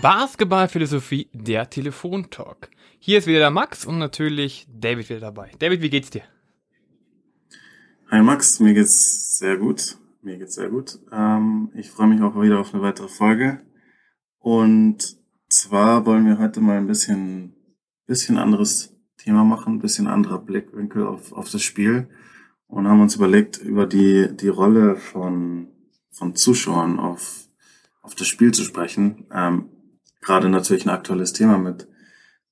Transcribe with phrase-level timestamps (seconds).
[0.00, 2.70] Basketballphilosophie, der Telefontalk.
[3.00, 5.50] Hier ist wieder der Max und natürlich David wieder dabei.
[5.58, 6.22] David, wie geht's dir?
[8.08, 9.98] Hi Max, mir geht's sehr gut.
[10.22, 11.00] Mir geht's sehr gut.
[11.10, 13.60] Ähm, ich freue mich auch wieder auf eine weitere Folge.
[14.38, 15.16] Und
[15.48, 17.56] zwar wollen wir heute mal ein bisschen,
[18.06, 22.08] bisschen anderes Thema machen, ein bisschen anderer Blickwinkel auf, auf das Spiel
[22.68, 25.72] und haben uns überlegt, über die, die Rolle von,
[26.12, 27.48] von Zuschauern auf,
[28.02, 29.26] auf das Spiel zu sprechen.
[29.32, 29.70] Ähm,
[30.28, 31.88] gerade natürlich ein aktuelles Thema mit,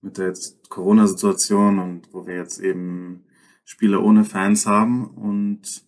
[0.01, 0.33] mit der
[0.71, 3.27] Corona-Situation und wo wir jetzt eben
[3.65, 5.05] Spiele ohne Fans haben.
[5.05, 5.85] Und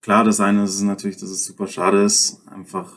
[0.00, 2.92] klar, das eine ist natürlich, dass es super schade ist, einfach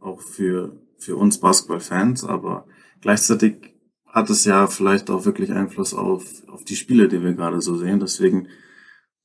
[0.00, 2.66] auch für, für uns Basketball-Fans, aber
[3.02, 3.74] gleichzeitig
[4.06, 7.76] hat es ja vielleicht auch wirklich Einfluss auf, auf die Spiele, die wir gerade so
[7.76, 8.00] sehen.
[8.00, 8.48] Deswegen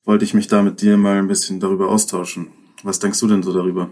[0.04, 2.48] wollte ich mich da mit dir mal ein bisschen darüber austauschen.
[2.82, 3.90] Was denkst du denn so darüber?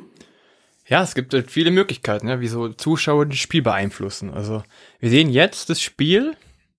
[0.88, 4.32] Ja, es gibt halt viele Möglichkeiten, ja, wie so Zuschauer das Spiel beeinflussen.
[4.32, 4.62] Also
[5.00, 6.34] wir sehen jetzt das Spiel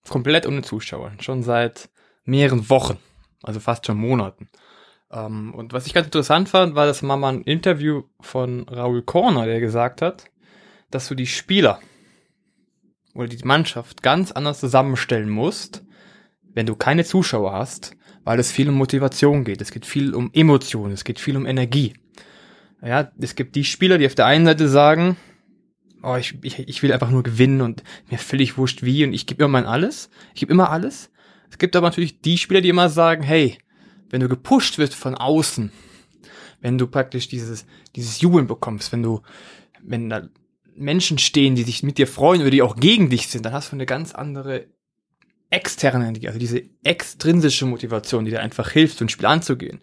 [0.07, 1.89] komplett ohne Zuschauer, schon seit
[2.25, 2.97] mehreren Wochen,
[3.43, 4.49] also fast schon Monaten.
[5.11, 9.45] Ähm, und was ich ganz interessant fand, war das mal ein Interview von Raul Korner,
[9.45, 10.25] der gesagt hat,
[10.89, 11.79] dass du die Spieler
[13.13, 15.83] oder die Mannschaft ganz anders zusammenstellen musst,
[16.41, 20.31] wenn du keine Zuschauer hast, weil es viel um Motivation geht, es geht viel um
[20.33, 21.93] Emotionen, es geht viel um Energie
[22.83, 25.17] ja, es gibt die Spieler, die auf der einen Seite sagen,
[26.03, 29.25] oh, ich, ich, ich will einfach nur gewinnen und mir völlig wurscht wie und ich
[29.25, 30.09] gebe immer mein alles.
[30.33, 31.11] Ich gebe immer alles.
[31.51, 33.57] Es gibt aber natürlich die Spieler, die immer sagen, hey,
[34.09, 35.71] wenn du gepusht wirst von außen,
[36.61, 39.21] wenn du praktisch dieses, dieses Jubeln bekommst, wenn du,
[39.81, 40.29] wenn da
[40.75, 43.71] Menschen stehen, die sich mit dir freuen oder die auch gegen dich sind, dann hast
[43.71, 44.67] du eine ganz andere
[45.49, 49.81] externe also diese extrinsische Motivation, die dir einfach hilft, so ein Spiel anzugehen.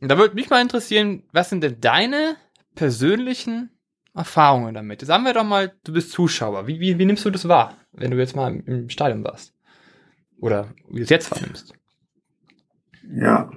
[0.00, 2.36] Da würde mich mal interessieren, was sind denn deine
[2.74, 3.70] persönlichen
[4.14, 5.00] Erfahrungen damit?
[5.02, 6.66] Sagen wir doch mal, du bist Zuschauer.
[6.66, 9.54] Wie, wie, wie nimmst du das wahr, wenn du jetzt mal im Stadion warst?
[10.38, 11.72] Oder wie du es jetzt wahrnimmst?
[13.08, 13.50] Ja.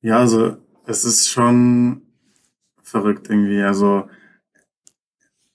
[0.00, 0.56] Ja, also
[0.86, 2.02] es ist schon
[2.82, 3.62] verrückt irgendwie.
[3.62, 4.08] Also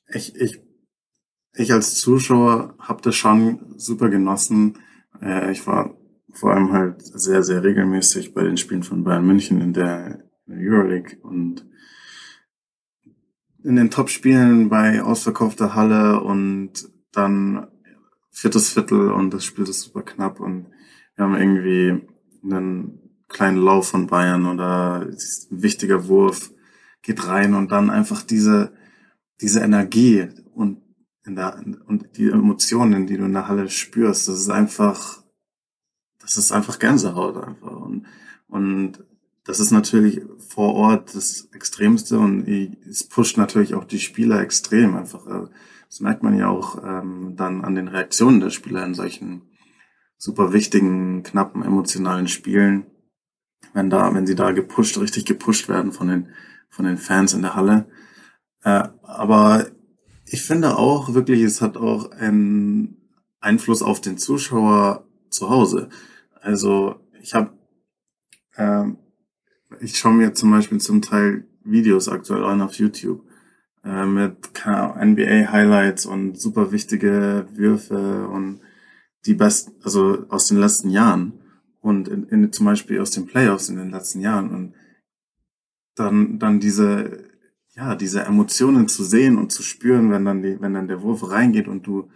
[0.07, 0.61] ich, ich,
[1.53, 4.79] ich als Zuschauer habe das schon super genossen.
[5.21, 5.95] Äh, ich war
[6.33, 11.17] vor allem halt sehr, sehr regelmäßig bei den Spielen von Bayern München in der Euroleague
[11.21, 11.65] und
[13.63, 17.67] in den Top-Spielen bei ausverkaufter Halle und dann
[18.29, 20.67] viertes Viertel und das Spiel ist super knapp und
[21.15, 22.01] wir haben irgendwie
[22.43, 25.17] einen kleinen Lauf von Bayern oder ein
[25.49, 26.51] wichtiger Wurf
[27.01, 28.73] geht rein und dann einfach diese,
[29.39, 30.81] diese Energie und
[31.25, 35.22] in der, und die Emotionen, die du in der Halle spürst, das ist einfach
[36.23, 37.71] das ist einfach Gänsehaut einfach.
[37.71, 38.05] Und,
[38.47, 39.03] und
[39.45, 44.95] das ist natürlich vor Ort das Extremste und es pusht natürlich auch die Spieler extrem
[44.95, 45.27] einfach.
[45.27, 45.49] Äh,
[45.87, 49.43] das merkt man ja auch ähm, dann an den Reaktionen der Spieler in solchen
[50.17, 52.87] super wichtigen, knappen, emotionalen Spielen.
[53.73, 56.29] Wenn da, wenn sie da gepusht, richtig gepusht werden von den,
[56.69, 57.85] von den Fans in der Halle.
[58.63, 59.67] Äh, aber
[60.25, 62.97] ich finde auch wirklich, es hat auch einen
[63.41, 65.89] Einfluss auf den Zuschauer zu Hause.
[66.43, 67.57] Also ich habe,
[68.57, 68.97] ähm,
[69.79, 73.25] ich schaue mir zum Beispiel zum Teil Videos aktuell an auf YouTube
[73.85, 78.59] äh, mit NBA Highlights und super wichtige Würfe und
[79.25, 81.39] die besten, also aus den letzten Jahren
[81.79, 84.73] und in, in, zum Beispiel aus den Playoffs in den letzten Jahren und
[85.95, 87.23] dann dann diese
[87.73, 91.29] ja diese Emotionen zu sehen und zu spüren, wenn dann die, wenn dann der Wurf
[91.29, 92.09] reingeht und du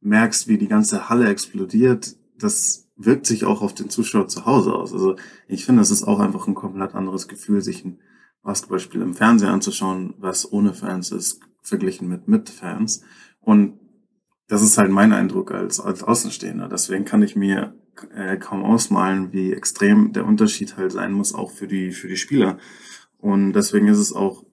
[0.00, 4.74] merkst, wie die ganze Halle explodiert, das wirkt sich auch auf den Zuschauer zu Hause
[4.74, 4.92] aus.
[4.92, 5.16] Also
[5.46, 8.00] ich finde, es ist auch einfach ein komplett anderes Gefühl, sich ein
[8.42, 13.02] Basketballspiel im Fernsehen anzuschauen, was ohne Fans ist, verglichen mit mit Fans.
[13.40, 13.78] Und
[14.48, 16.68] das ist halt mein Eindruck als, als Außenstehender.
[16.68, 17.74] Deswegen kann ich mir
[18.14, 22.16] äh, kaum ausmalen, wie extrem der Unterschied halt sein muss, auch für die, für die
[22.16, 22.58] Spieler.
[23.18, 24.44] Und deswegen ist es auch,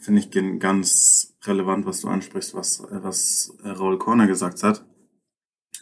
[0.00, 4.84] finde ich, ganz relevant, was du ansprichst, was, was Raul Korner gesagt hat.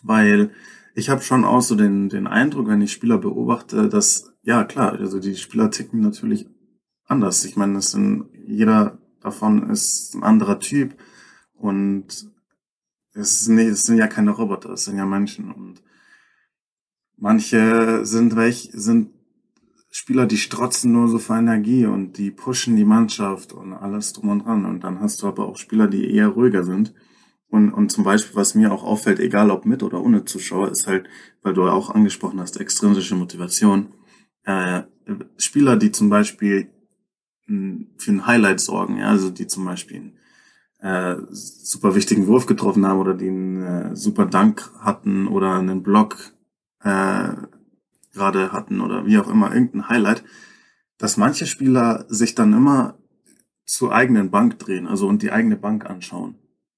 [0.02, 0.50] Weil
[0.94, 4.92] ich habe schon auch so den, den Eindruck, wenn ich Spieler beobachte, dass, ja klar,
[4.92, 6.46] also die Spieler ticken natürlich
[7.04, 7.44] anders.
[7.44, 10.96] Ich meine, es sind, jeder davon ist ein anderer Typ
[11.54, 12.06] und
[13.12, 15.82] es, ist nicht, es sind ja keine Roboter, es sind ja Menschen und
[17.16, 19.10] manche sind welch, sind
[19.90, 24.28] Spieler, die strotzen nur so vor Energie und die pushen die Mannschaft und alles drum
[24.28, 24.64] und dran.
[24.64, 26.92] Und dann hast du aber auch Spieler, die eher ruhiger sind
[27.54, 30.88] und, und zum Beispiel, was mir auch auffällt, egal ob mit oder ohne Zuschauer, ist
[30.88, 31.06] halt,
[31.42, 33.92] weil du auch angesprochen hast, extrinsische Motivation.
[34.42, 34.82] Äh,
[35.38, 36.68] Spieler, die zum Beispiel
[37.46, 40.14] hm, für ein Highlight sorgen, ja, also die zum Beispiel
[40.80, 45.84] äh, super wichtigen Wurf getroffen haben oder die einen äh, super Dank hatten oder einen
[45.84, 46.32] Block
[46.82, 47.28] äh,
[48.14, 50.24] gerade hatten oder wie auch immer, irgendein Highlight,
[50.98, 52.98] dass manche Spieler sich dann immer
[53.64, 56.34] zur eigenen Bank drehen, also und die eigene Bank anschauen.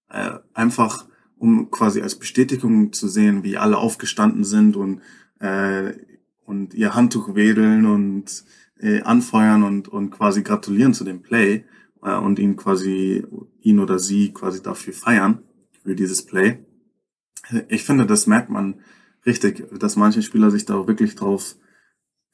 [0.09, 1.07] Äh, einfach
[1.39, 5.01] um quasi als Bestätigung zu sehen, wie alle aufgestanden sind und
[5.41, 5.93] äh,
[6.45, 8.45] und ihr Handtuch wedeln und
[8.79, 11.65] äh, anfeuern und und quasi gratulieren zu dem Play
[12.03, 13.27] äh, und ihn quasi
[13.61, 15.43] ihn oder sie quasi dafür feiern
[15.83, 16.65] für dieses Play.
[17.69, 18.81] Ich finde, das merkt man
[19.25, 21.57] richtig, dass manche Spieler sich da wirklich drauf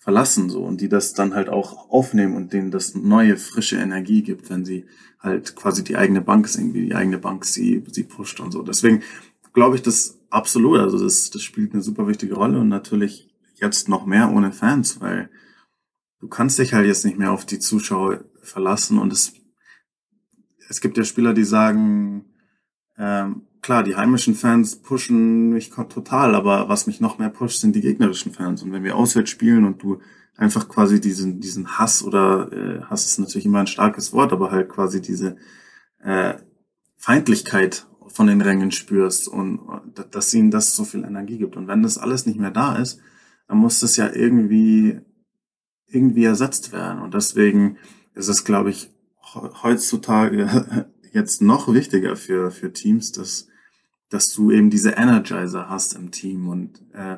[0.03, 4.23] verlassen so und die das dann halt auch aufnehmen und denen das neue frische Energie
[4.23, 4.85] gibt, wenn sie
[5.21, 8.63] halt quasi die eigene Bank sehen, wie die eigene Bank sie sie pusht und so.
[8.63, 9.05] Deswegen
[9.53, 13.89] glaube ich das absolut, also das das spielt eine super wichtige Rolle und natürlich jetzt
[13.89, 15.31] noch mehr ohne Fans, weil
[16.19, 19.35] du kannst dich halt jetzt nicht mehr auf die Zuschauer verlassen und es
[20.69, 22.25] es gibt ja Spieler, die sagen
[22.99, 27.75] ähm, klar, die heimischen Fans pushen mich total, aber was mich noch mehr pusht, sind
[27.75, 28.63] die gegnerischen Fans.
[28.63, 30.01] Und wenn wir auswärts spielen und du
[30.37, 34.51] einfach quasi diesen, diesen Hass oder äh, Hass ist natürlich immer ein starkes Wort, aber
[34.51, 35.37] halt quasi diese
[36.03, 36.35] äh,
[36.97, 39.61] Feindlichkeit von den Rängen spürst und
[40.11, 41.57] dass ihnen das so viel Energie gibt.
[41.57, 43.01] Und wenn das alles nicht mehr da ist,
[43.49, 45.01] dann muss das ja irgendwie
[45.87, 47.01] irgendwie ersetzt werden.
[47.01, 47.79] Und deswegen
[48.15, 48.91] ist es, glaube ich,
[49.63, 53.49] heutzutage jetzt noch wichtiger für, für Teams, dass
[54.13, 57.17] dass du eben diese Energizer hast im Team und äh,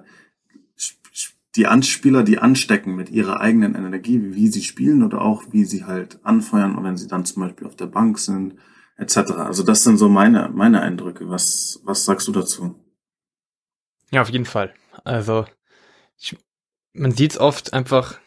[1.57, 5.85] die Anspieler, die anstecken mit ihrer eigenen Energie, wie sie spielen oder auch wie sie
[5.85, 8.57] halt anfeuern, wenn sie dann zum Beispiel auf der Bank sind,
[8.97, 9.17] etc.
[9.33, 11.29] Also das sind so meine, meine Eindrücke.
[11.29, 12.75] Was, was sagst du dazu?
[14.11, 14.75] Ja, auf jeden Fall.
[15.05, 15.47] Also
[16.19, 16.37] ich,
[16.93, 18.19] man sieht es oft einfach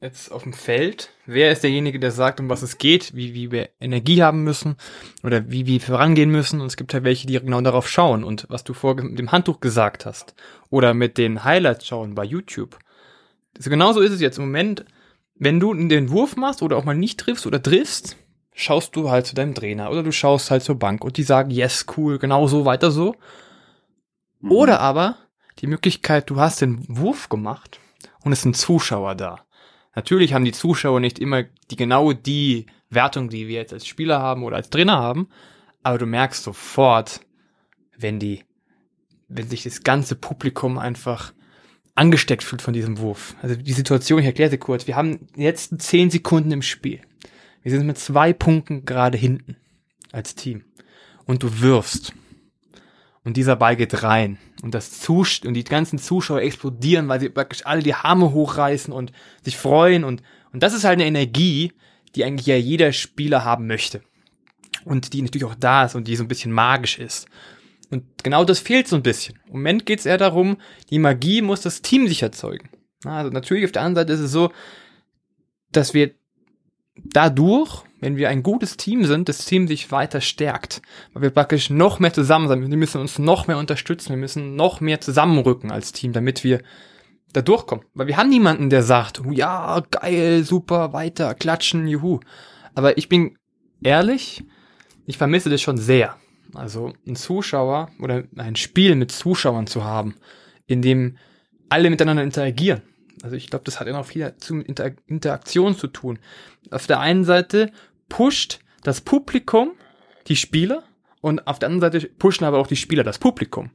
[0.00, 1.10] jetzt auf dem Feld?
[1.24, 4.76] Wer ist derjenige, der sagt, um was es geht, wie, wie wir Energie haben müssen
[5.22, 6.60] oder wie wir vorangehen müssen?
[6.60, 8.24] Und es gibt halt welche, die genau darauf schauen.
[8.24, 10.34] Und was du vor mit dem Handtuch gesagt hast
[10.70, 12.78] oder mit den Highlights schauen bei YouTube.
[13.56, 14.84] Also genauso ist es jetzt im Moment,
[15.34, 18.16] wenn du den Wurf machst oder auch mal nicht triffst oder triffst,
[18.54, 21.50] schaust du halt zu deinem Trainer oder du schaust halt zur Bank und die sagen,
[21.50, 23.14] yes, cool, genau so, weiter so.
[24.40, 24.52] Mhm.
[24.52, 25.16] Oder aber
[25.58, 27.80] die Möglichkeit, du hast den Wurf gemacht
[28.24, 29.45] und es sind Zuschauer da.
[29.96, 34.20] Natürlich haben die Zuschauer nicht immer die genau die Wertung, die wir jetzt als Spieler
[34.20, 35.28] haben oder als Trainer haben,
[35.82, 37.22] aber du merkst sofort,
[37.96, 38.44] wenn die,
[39.28, 41.32] wenn sich das ganze Publikum einfach
[41.94, 43.34] angesteckt fühlt von diesem Wurf.
[43.40, 44.86] Also die Situation, ich erkläre sie kurz.
[44.86, 47.00] Wir haben die letzten zehn Sekunden im Spiel.
[47.62, 49.56] Wir sind mit zwei Punkten gerade hinten
[50.12, 50.64] als Team.
[51.24, 52.12] Und du wirfst.
[53.24, 54.38] Und dieser Ball geht rein.
[54.62, 58.92] Und das Zus und die ganzen Zuschauer explodieren, weil sie praktisch alle die Arme hochreißen
[58.92, 59.12] und
[59.42, 60.04] sich freuen.
[60.04, 60.22] Und,
[60.52, 61.72] und das ist halt eine Energie,
[62.14, 64.02] die eigentlich ja jeder Spieler haben möchte.
[64.84, 67.26] Und die natürlich auch da ist und die so ein bisschen magisch ist.
[67.90, 69.38] Und genau das fehlt so ein bisschen.
[69.46, 70.56] Im Moment geht es eher darum,
[70.90, 72.70] die Magie muss das Team sich erzeugen.
[73.04, 74.50] Also natürlich auf der anderen Seite ist es so,
[75.70, 76.14] dass wir
[76.96, 80.80] dadurch wenn wir ein gutes Team sind, das Team sich weiter stärkt,
[81.12, 82.70] weil wir praktisch noch mehr zusammen sind.
[82.70, 86.62] Wir müssen uns noch mehr unterstützen, wir müssen noch mehr zusammenrücken als Team, damit wir
[87.32, 87.84] da durchkommen.
[87.94, 92.20] Weil wir haben niemanden, der sagt, oh ja, geil, super, weiter, klatschen, juhu.
[92.76, 93.36] Aber ich bin
[93.82, 94.44] ehrlich,
[95.04, 96.16] ich vermisse das schon sehr.
[96.54, 100.14] Also ein Zuschauer oder ein Spiel mit Zuschauern zu haben,
[100.68, 101.16] in dem
[101.70, 102.82] alle miteinander interagieren.
[103.24, 104.32] Also ich glaube, das hat noch viel
[104.64, 106.20] Inter Interaktion zu tun.
[106.70, 107.72] Auf der einen Seite
[108.08, 109.72] pusht das Publikum
[110.28, 110.82] die Spieler
[111.20, 113.70] und auf der anderen Seite pushen aber auch die Spieler das Publikum.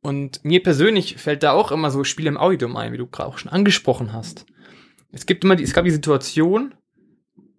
[0.00, 3.28] Und mir persönlich fällt da auch immer so Spiele im Audium ein, wie du gerade
[3.28, 4.46] auch schon angesprochen hast.
[5.12, 6.74] Es gibt immer die, es gab die Situation,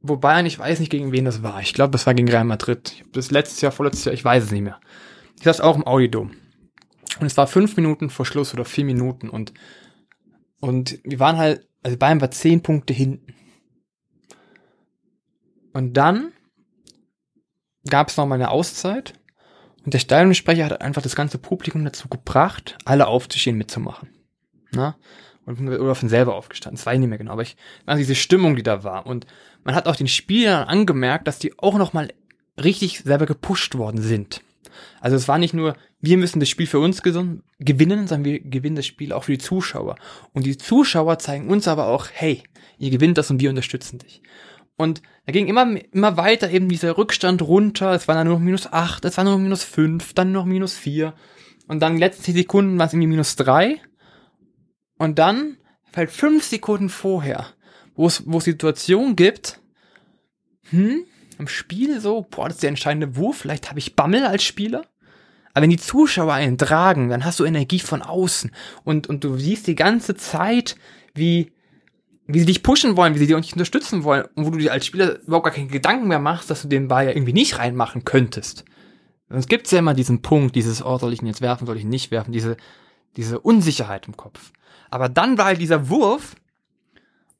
[0.01, 1.61] wo Bayern, ich weiß nicht gegen wen das war.
[1.61, 3.03] Ich glaube, das war gegen Real Madrid.
[3.13, 4.79] Das letztes Jahr, vorletztes Jahr, ich weiß es nicht mehr.
[5.37, 6.31] Ich saß auch im Audiodom.
[7.19, 9.53] Und es war fünf Minuten vor Schluss oder vier Minuten und
[10.59, 13.35] und wir waren halt, also Bayern war zehn Punkte hinten.
[15.73, 16.31] Und dann
[17.89, 19.13] gab es nochmal eine Auszeit
[19.85, 24.09] und der Stadionsprecher hat einfach das ganze Publikum dazu gebracht, alle aufzustehen, mitzumachen.
[24.71, 24.95] Na?
[25.45, 26.77] Und, oder von selber aufgestanden.
[26.77, 29.05] Das weiß ich nicht mehr genau, aber ich, also diese Stimmung, die da war.
[29.05, 29.27] Und
[29.65, 32.13] man hat auch den Spielern angemerkt, dass die auch nochmal
[32.61, 34.41] richtig selber gepusht worden sind.
[35.01, 38.77] Also es war nicht nur, wir müssen das Spiel für uns gewinnen, sondern wir gewinnen
[38.77, 39.95] das Spiel auch für die Zuschauer.
[40.31, 42.43] Und die Zuschauer zeigen uns aber auch, hey,
[42.77, 44.21] ihr gewinnt das und wir unterstützen dich.
[44.75, 47.93] Und da ging immer, immer weiter eben dieser Rückstand runter.
[47.93, 50.45] Es war dann nur noch minus acht, es war nur noch minus fünf, dann noch
[50.45, 51.13] minus vier.
[51.67, 53.79] Und dann letzten Sekunden war es irgendwie minus drei.
[54.97, 55.57] Und dann
[55.91, 57.47] fällt fünf Sekunden vorher,
[57.95, 59.59] wo es, wo es Situation gibt,
[60.69, 61.05] hm,
[61.37, 64.85] im Spiel so, boah, das ist der entscheidende Wurf, vielleicht habe ich Bammel als Spieler.
[65.53, 68.51] Aber wenn die Zuschauer einen tragen, dann hast du Energie von außen
[68.83, 70.75] und, und du siehst die ganze Zeit,
[71.13, 71.51] wie,
[72.27, 74.85] wie sie dich pushen wollen, wie sie dich unterstützen wollen und wo du dir als
[74.85, 78.05] Spieler überhaupt gar keine Gedanken mehr machst, dass du den Ball ja irgendwie nicht reinmachen
[78.05, 78.63] könntest.
[79.29, 81.83] Sonst gibt's ja immer diesen Punkt, dieses, oh, soll ich ihn jetzt werfen, soll ich
[81.83, 82.55] ihn nicht werfen, diese,
[83.17, 84.51] diese Unsicherheit im Kopf.
[84.89, 86.35] Aber dann war halt dieser Wurf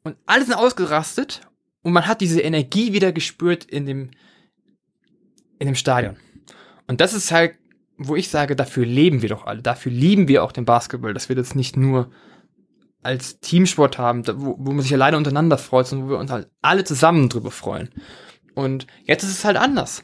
[0.03, 1.41] und alles sind ausgerastet
[1.83, 4.11] und man hat diese Energie wieder gespürt in dem,
[5.59, 6.17] in dem Stadion.
[6.87, 7.55] Und das ist halt,
[7.97, 9.61] wo ich sage, dafür leben wir doch alle.
[9.61, 12.11] Dafür lieben wir auch den Basketball, dass wir das nicht nur
[13.03, 16.49] als Teamsport haben, wo, wo man sich alleine untereinander freut, sondern wo wir uns halt
[16.61, 17.89] alle zusammen drüber freuen.
[18.55, 20.03] Und jetzt ist es halt anders.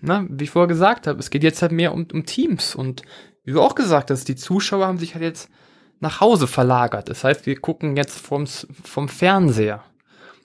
[0.00, 2.74] Na, wie ich vorher gesagt habe, es geht jetzt halt mehr um, um Teams.
[2.74, 3.02] Und
[3.44, 5.48] wie du auch gesagt hast, die Zuschauer haben sich halt jetzt
[6.00, 7.08] nach Hause verlagert.
[7.08, 9.84] Das heißt, wir gucken jetzt vom, vom Fernseher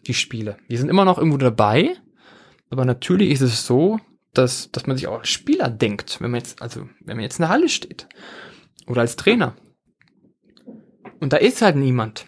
[0.07, 0.57] die Spiele.
[0.67, 1.95] Wir sind immer noch irgendwo dabei,
[2.69, 3.99] aber natürlich ist es so,
[4.33, 7.39] dass, dass man sich auch als Spieler denkt, wenn man jetzt, also wenn man jetzt
[7.39, 8.07] in der Halle steht.
[8.87, 9.55] Oder als Trainer.
[11.19, 12.25] Und da ist halt niemand.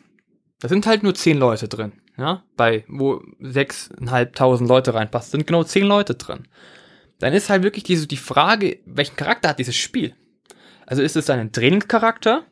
[0.60, 1.94] Da sind halt nur zehn Leute drin.
[2.18, 6.48] Ja, bei wo sechseinhalbtausend Leute reinpasst, sind genau zehn Leute drin.
[7.20, 10.16] Dann ist halt wirklich diese, die Frage, welchen Charakter hat dieses Spiel?
[10.86, 12.46] Also ist es ein Trainingscharakter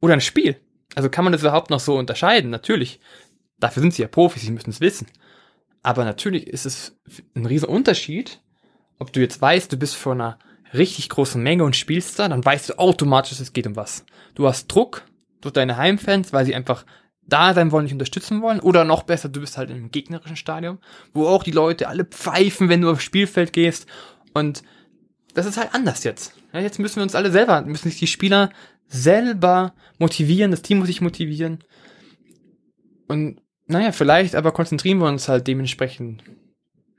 [0.00, 0.60] oder ein Spiel?
[0.94, 2.50] Also kann man das überhaupt noch so unterscheiden?
[2.50, 3.00] Natürlich.
[3.58, 5.08] Dafür sind sie ja Profis, sie müssen es wissen.
[5.82, 6.96] Aber natürlich ist es
[7.34, 8.40] ein riesen Unterschied,
[8.98, 10.38] ob du jetzt weißt, du bist vor einer
[10.74, 14.04] richtig großen Menge und spielst da, dann weißt du automatisch, es geht um was.
[14.34, 15.04] Du hast Druck
[15.40, 16.84] durch deine Heimfans, weil sie einfach
[17.26, 18.60] da sein wollen, dich unterstützen wollen.
[18.60, 20.78] Oder noch besser, du bist halt im gegnerischen Stadion,
[21.12, 23.86] wo auch die Leute alle pfeifen, wenn du aufs Spielfeld gehst.
[24.34, 24.62] Und
[25.34, 26.34] das ist halt anders jetzt.
[26.52, 28.50] Ja, jetzt müssen wir uns alle selber, müssen sich die Spieler
[28.86, 31.62] selber motivieren, das Team muss sich motivieren.
[33.06, 36.22] Und naja, vielleicht aber konzentrieren wir uns halt dementsprechend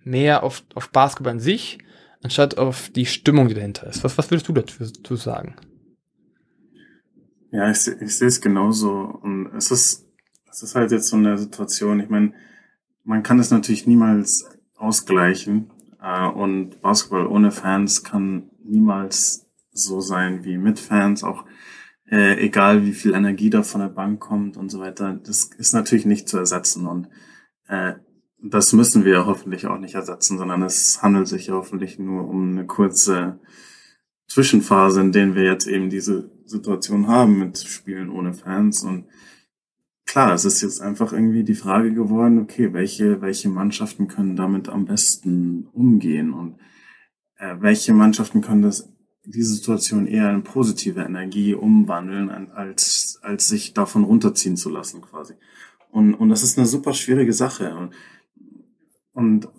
[0.04, 1.80] mehr auf, auf Basketball an sich,
[2.22, 4.04] anstatt auf die Stimmung, die dahinter ist.
[4.04, 5.56] Was, was würdest du dazu sagen?
[7.52, 8.92] Ja, ich, ich sehe es genauso.
[8.92, 10.06] Und es ist,
[10.50, 12.34] es ist halt jetzt so eine Situation, ich meine,
[13.04, 15.72] man kann es natürlich niemals ausgleichen.
[16.02, 21.46] Äh, und Basketball ohne Fans kann niemals so sein wie mit Fans, auch
[22.10, 25.20] äh, egal wie viel Energie da von der Bank kommt und so weiter.
[25.24, 27.08] Das ist natürlich nicht zu ersetzen und
[27.68, 27.94] äh,
[28.42, 32.66] das müssen wir hoffentlich auch nicht ersetzen, sondern es handelt sich hoffentlich nur um eine
[32.66, 33.40] kurze
[34.30, 39.06] Zwischenphase, in denen wir jetzt eben diese Situation haben mit Spielen ohne Fans und
[40.06, 44.70] klar, es ist jetzt einfach irgendwie die Frage geworden, okay, welche, welche Mannschaften können damit
[44.70, 46.58] am besten umgehen und
[47.38, 48.90] äh, welche Mannschaften können das
[49.26, 55.36] diese Situation eher in positive Energie umwandeln, als, als sich davon runterziehen zu lassen, quasi.
[55.92, 57.76] Und, und das ist eine super schwierige Sache.
[57.76, 57.94] Und,
[59.14, 59.50] und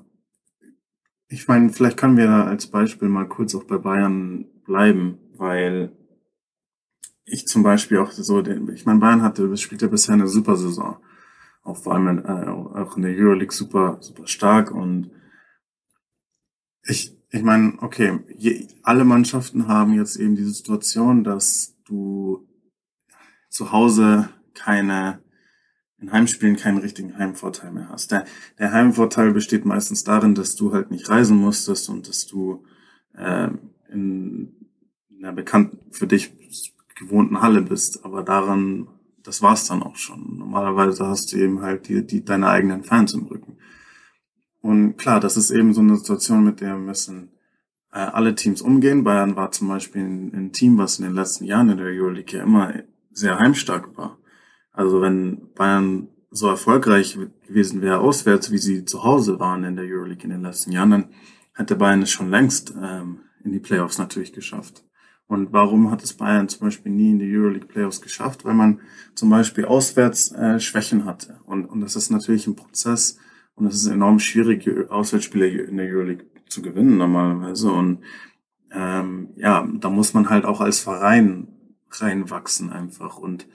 [1.29, 5.93] ich meine, vielleicht können wir als Beispiel mal kurz auch bei Bayern bleiben, weil
[7.25, 10.97] ich zum Beispiel auch so, ich meine, Bayern hatte, spielt ja bisher eine super Saison.
[11.63, 15.11] Auch vor allem in, äh, auch in der Euroleague super, super stark und
[16.85, 22.49] ich, ich meine, okay, je, alle Mannschaften haben jetzt eben die Situation, dass du
[23.49, 25.21] zu Hause keine,
[25.99, 28.13] in Heimspielen keinen richtigen Heimvorteil mehr hast.
[28.13, 28.25] Der,
[28.59, 32.65] der Heimvorteil besteht meistens darin, dass du halt nicht reisen musstest und dass du
[33.15, 33.51] äh,
[33.91, 34.60] in
[35.21, 36.33] einer bekannten, für dich
[36.99, 38.05] gewohnten Halle bist.
[38.05, 38.89] Aber daran,
[39.23, 40.39] das war's dann auch schon.
[40.39, 43.59] Normalerweise hast du eben halt die, die deine eigenen Fans im Rücken.
[44.61, 47.31] Und klar, das ist eben so eine Situation, mit der müssen
[47.93, 49.05] äh, alle Teams umgehen.
[49.05, 52.39] Bayern war zum Beispiel ein, ein, Team, was in den letzten Jahren in der Euroleague
[52.39, 52.75] ja immer
[53.11, 54.19] sehr heimstark war.
[54.73, 59.87] Also wenn Bayern so erfolgreich gewesen wäre auswärts, wie sie zu Hause waren in der
[59.87, 61.09] Euroleague in den letzten Jahren, dann
[61.55, 64.85] hätte Bayern es schon längst ähm, in die Playoffs natürlich geschafft.
[65.31, 68.45] Und warum hat es Bayern zum Beispiel nie in die Euroleague Playoffs geschafft?
[68.45, 68.81] Weil man
[69.15, 71.41] zum Beispiel auswärts äh, Schwächen hatte.
[71.47, 73.17] Und, und das ist natürlich ein Prozess,
[73.55, 77.71] und es ist enorm schwierig, Auswärtsspiele in der Euroleague zu gewinnen normalerweise.
[77.71, 78.03] Und
[78.73, 81.47] ähm, ja, da muss man halt auch als Verein
[81.91, 83.17] reinwachsen einfach.
[83.19, 83.47] Und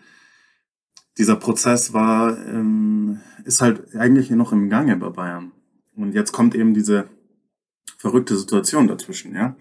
[1.17, 5.51] dieser Prozess war, ähm, ist halt eigentlich noch im Gange bei Bayern.
[5.93, 7.09] Und jetzt kommt eben diese
[7.97, 9.57] verrückte Situation dazwischen, ja.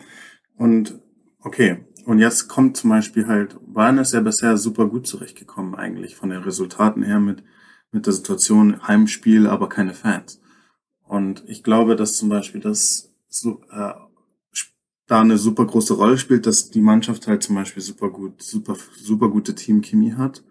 [0.56, 1.00] Und
[1.40, 6.16] okay, und jetzt kommt zum Beispiel halt, Bayern ist ja bisher super gut zurechtgekommen eigentlich
[6.16, 7.42] von den Resultaten her mit
[7.94, 10.40] mit der Situation Heimspiel, aber keine Fans.
[11.04, 13.92] Und ich glaube, dass zum Beispiel das so, äh,
[15.06, 18.76] da eine super große Rolle spielt, dass die Mannschaft halt zum Beispiel super gut, super,
[18.96, 20.42] super gute Teamchemie hat,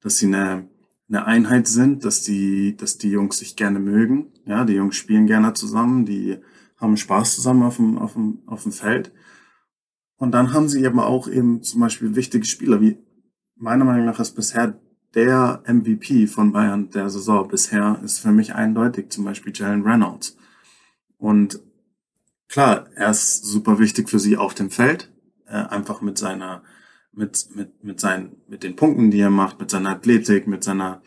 [0.00, 0.68] dass sie eine
[1.10, 4.30] eine Einheit sind, dass die, dass die Jungs sich gerne mögen.
[4.44, 6.36] Ja, die Jungs spielen gerne zusammen, die
[6.76, 9.10] haben Spaß zusammen auf dem, auf dem, auf dem Feld.
[10.18, 12.98] Und dann haben sie eben auch eben zum Beispiel wichtige Spieler, wie
[13.56, 14.78] meiner Meinung nach ist bisher
[15.14, 20.36] der MVP von Bayern der Saison bisher ist für mich eindeutig zum Beispiel Jalen Reynolds.
[21.16, 21.60] Und
[22.48, 25.10] klar, er ist super wichtig für sie auf dem Feld,
[25.46, 26.62] äh, einfach mit seiner
[27.12, 31.02] mit, mit, mit seinen, mit den Punkten, die er macht, mit seiner Athletik, mit seiner,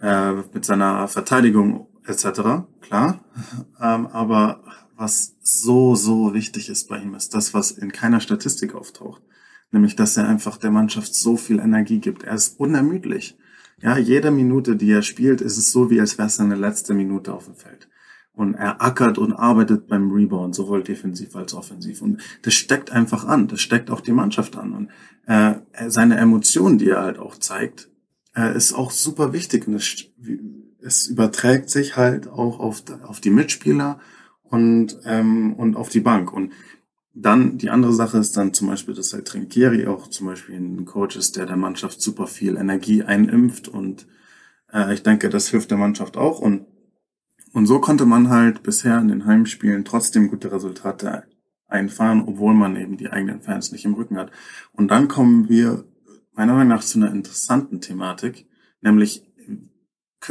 [0.00, 2.66] äh, mit seiner Verteidigung etc.
[2.80, 3.24] Klar.
[3.80, 4.62] ähm, aber
[4.96, 9.22] was so, so wichtig ist bei ihm, ist das, was in keiner Statistik auftaucht.
[9.70, 12.22] Nämlich, dass er einfach der Mannschaft so viel Energie gibt.
[12.22, 13.36] Er ist unermüdlich.
[13.80, 16.94] Ja, jede Minute, die er spielt, ist es so, wie als wäre es seine letzte
[16.94, 17.88] Minute auf dem Feld
[18.36, 22.02] und er ackert und arbeitet beim Rebound, sowohl defensiv als offensiv.
[22.02, 24.72] Und das steckt einfach an, das steckt auch die Mannschaft an.
[24.74, 24.90] Und
[25.26, 25.54] äh,
[25.88, 27.88] seine Emotionen, die er halt auch zeigt,
[28.36, 29.66] äh, ist auch super wichtig.
[29.66, 30.04] Und es,
[30.82, 34.00] es überträgt sich halt auch auf, auf die Mitspieler
[34.50, 36.32] und, ähm, und auf die Bank.
[36.32, 36.52] Und
[37.14, 40.84] dann die andere Sache ist dann zum Beispiel, dass halt Trinkieri auch zum Beispiel ein
[40.84, 44.06] Coach ist, der der Mannschaft super viel Energie einimpft und
[44.72, 46.66] äh, ich denke, das hilft der Mannschaft auch und
[47.52, 51.24] und so konnte man halt bisher in den Heimspielen trotzdem gute Resultate
[51.68, 54.30] einfahren, obwohl man eben die eigenen Fans nicht im Rücken hat.
[54.72, 55.84] Und dann kommen wir
[56.34, 58.46] meiner Meinung nach zu einer interessanten Thematik,
[58.82, 59.24] nämlich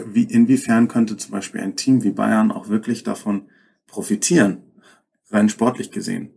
[0.05, 3.49] wie, inwiefern könnte zum Beispiel ein Team wie Bayern auch wirklich davon
[3.95, 4.57] profitieren,
[5.31, 6.33] rein sportlich gesehen.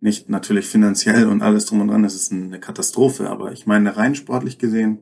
[0.00, 3.98] Nicht natürlich finanziell und alles drum und dran, das ist eine Katastrophe, aber ich meine
[3.98, 5.00] rein sportlich gesehen,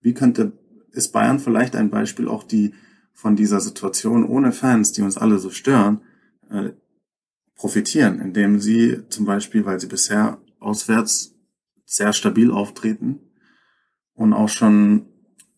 [0.00, 0.52] wie könnte,
[0.92, 2.72] ist Bayern vielleicht ein Beispiel auch die
[3.12, 6.02] von dieser Situation ohne Fans, die uns alle so stören,
[6.50, 6.70] äh,
[7.56, 11.34] profitieren, indem sie zum Beispiel, weil sie bisher auswärts
[11.84, 13.18] sehr stabil auftreten
[14.14, 15.06] und auch schon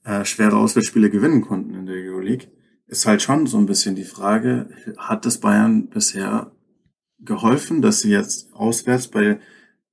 [0.05, 2.49] äh, schwere Auswärtsspiele gewinnen konnten in der Euroleague,
[2.93, 4.69] ist halt schon so ein bisschen die Frage,
[4.99, 6.53] hat es Bayern bisher
[7.21, 9.41] geholfen, dass sie jetzt auswärts bei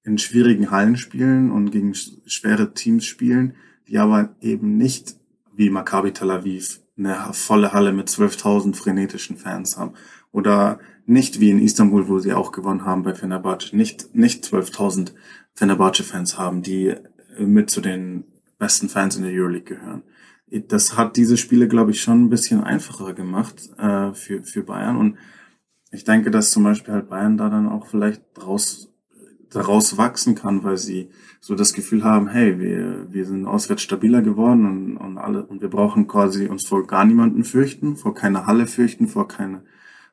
[0.03, 3.55] in schwierigen Hallen spielen und gegen schwere Teams spielen,
[3.87, 5.15] die aber eben nicht
[5.55, 9.93] wie Maccabi Tel Aviv eine volle Halle mit 12.000 frenetischen Fans haben.
[10.33, 15.13] Oder nicht wie in Istanbul, wo sie auch gewonnen haben bei Fenerbahce, nicht, nicht 12.000
[15.53, 16.95] Fenerbahce-Fans haben, die
[17.39, 18.25] mit zu den
[18.57, 20.03] besten Fans in der Euroleague gehören.
[20.67, 24.97] Das hat diese Spiele, glaube ich, schon ein bisschen einfacher gemacht äh, für, für Bayern.
[24.97, 25.17] Und
[25.91, 28.91] ich denke, dass zum Beispiel halt Bayern da dann auch vielleicht draus,
[29.49, 31.09] daraus wachsen kann, weil sie
[31.39, 35.61] so das Gefühl haben, hey, wir, wir sind auswärts stabiler geworden und, und alle, und
[35.61, 39.63] wir brauchen quasi uns vor gar niemanden fürchten, vor keiner Halle fürchten, vor keine,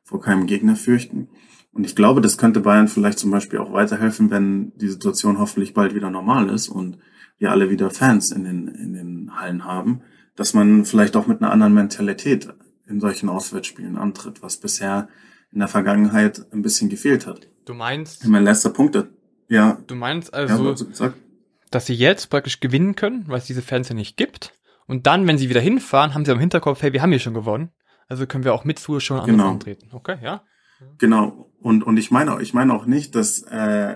[0.03, 1.29] vor keinem Gegner fürchten.
[1.73, 5.73] Und ich glaube, das könnte Bayern vielleicht zum Beispiel auch weiterhelfen, wenn die Situation hoffentlich
[5.73, 6.97] bald wieder normal ist und
[7.37, 10.01] wir alle wieder Fans in den, in den Hallen haben,
[10.37, 12.47] dass man vielleicht auch mit einer anderen Mentalität
[12.87, 15.09] in solchen Auswärtsspielen antritt, was bisher
[15.51, 17.49] in der Vergangenheit ein bisschen gefehlt hat.
[17.65, 18.25] Du meinst?
[18.25, 18.97] Mein letzter Punkt
[19.49, 19.77] ja.
[19.87, 21.13] Du meinst also, ja,
[21.71, 24.53] dass sie jetzt praktisch gewinnen können, weil es diese Fans ja nicht gibt.
[24.87, 27.33] Und dann, wenn sie wieder hinfahren, haben sie am Hinterkopf, hey, wir haben hier schon
[27.33, 27.71] gewonnen.
[28.07, 29.49] Also können wir auch mit Zuschauern anders genau.
[29.49, 29.89] antreten.
[29.91, 30.43] Okay, ja.
[30.97, 31.51] Genau.
[31.59, 33.95] Und, und ich meine, ich meine auch nicht, dass, äh,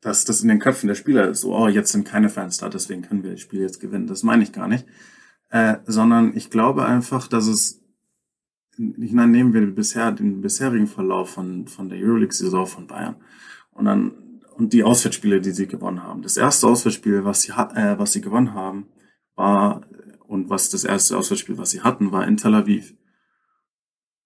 [0.00, 2.68] dass das in den Köpfen der Spieler ist, so, oh, jetzt sind keine Fans da,
[2.68, 4.06] deswegen können wir das Spiel jetzt gewinnen.
[4.06, 4.86] Das meine ich gar nicht.
[5.54, 7.80] Äh, sondern ich glaube einfach, dass es,
[8.76, 13.14] ich meine, nehmen wir bisher den bisherigen Verlauf von, von der Euroleague-Saison von Bayern.
[13.70, 14.14] Und dann
[14.56, 16.22] und die Auswärtsspiele, die sie gewonnen haben.
[16.22, 18.86] Das erste Auswärtsspiel, was sie, äh, was sie gewonnen haben,
[19.36, 19.82] war,
[20.26, 22.96] und was das erste Auswärtsspiel, was sie hatten, war in Tel Aviv.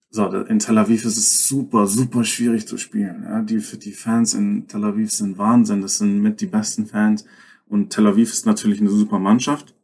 [0.08, 3.24] So, in Tel Aviv ist es super, super schwierig zu spielen.
[3.24, 5.82] Ja, die, für die Fans in Tel Aviv sind Wahnsinn.
[5.82, 7.26] Das sind mit die besten Fans.
[7.66, 9.74] Und Tel Aviv ist natürlich eine super Mannschaft.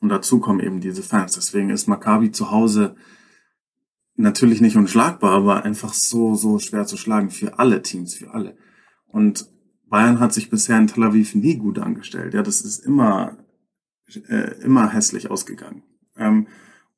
[0.00, 1.34] Und dazu kommen eben diese Fans.
[1.34, 2.96] Deswegen ist Maccabi zu Hause
[4.16, 8.56] natürlich nicht unschlagbar, aber einfach so, so schwer zu schlagen für alle Teams, für alle.
[9.06, 9.48] Und
[9.88, 12.34] Bayern hat sich bisher in Tel Aviv nie gut angestellt.
[12.34, 13.36] Ja, das ist immer,
[14.28, 15.82] äh, immer hässlich ausgegangen.
[16.16, 16.46] Ähm,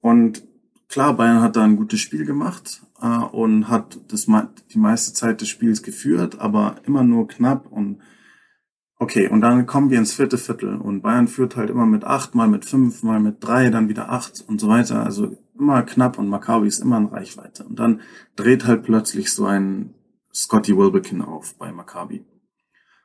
[0.01, 0.45] und
[0.89, 4.27] klar, Bayern hat da ein gutes Spiel gemacht äh, und hat das
[4.73, 7.99] die meiste Zeit des Spiels geführt, aber immer nur knapp und
[9.03, 9.29] okay.
[9.29, 12.49] Und dann kommen wir ins vierte Viertel und Bayern führt halt immer mit acht, mal
[12.49, 15.05] mit fünf, mal mit drei, dann wieder acht und so weiter.
[15.05, 17.65] Also immer knapp und Maccabi ist immer in Reichweite.
[17.65, 18.01] Und dann
[18.37, 19.95] dreht halt plötzlich so ein
[20.33, 22.25] Scotty Wilbekin auf bei Maccabi.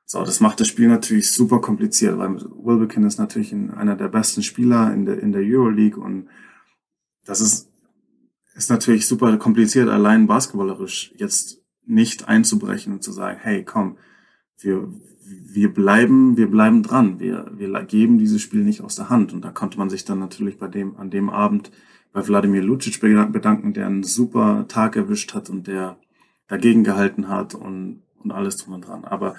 [0.06, 4.42] So, das macht das Spiel natürlich super kompliziert, weil Wilbekin ist natürlich einer der besten
[4.42, 6.30] Spieler in der, in der Euroleague und
[7.26, 7.70] das ist,
[8.56, 13.98] ist natürlich super kompliziert, allein basketballerisch jetzt nicht einzubrechen und zu sagen, hey, komm,
[14.60, 14.88] wir,
[15.30, 17.20] wir bleiben, wir bleiben dran.
[17.20, 19.34] Wir, wir geben dieses Spiel nicht aus der Hand.
[19.34, 21.72] Und da konnte man sich dann natürlich bei dem, an dem Abend
[22.14, 25.98] bei Wladimir Lucic bedanken, der einen super Tag erwischt hat und der
[26.48, 29.04] dagegen gehalten hat und, und alles drum und dran.
[29.04, 29.36] Aber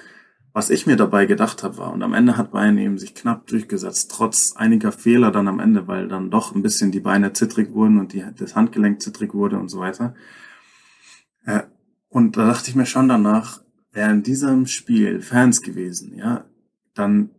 [0.53, 3.46] was ich mir dabei gedacht habe, war, und am Ende hat Bayern eben sich knapp
[3.46, 7.72] durchgesetzt, trotz einiger Fehler dann am Ende, weil dann doch ein bisschen die Beine zittrig
[7.72, 10.14] wurden und die, das Handgelenk zittrig wurde und so weiter.
[11.44, 11.62] Äh,
[12.09, 13.61] und da dachte ich mir schon danach,
[13.92, 16.44] wären diesem Spiel Fans gewesen, ja,
[16.94, 17.31] dann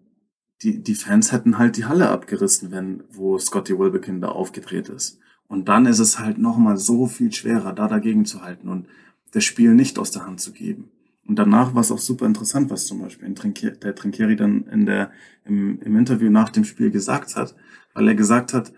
[0.61, 5.19] die, die Fans hätten halt die Halle abgerissen, wenn, wo Scotty Wilbekin da aufgedreht ist.
[5.47, 8.87] Und dann ist es halt nochmal so viel schwerer, da dagegen zu halten und
[9.31, 10.91] das Spiel nicht aus der Hand zu geben.
[11.25, 15.11] Und danach war es auch super interessant, was zum Beispiel der Trinkieri dann in der,
[15.45, 17.55] im, im Interview nach dem Spiel gesagt hat,
[17.93, 18.73] weil er gesagt hat,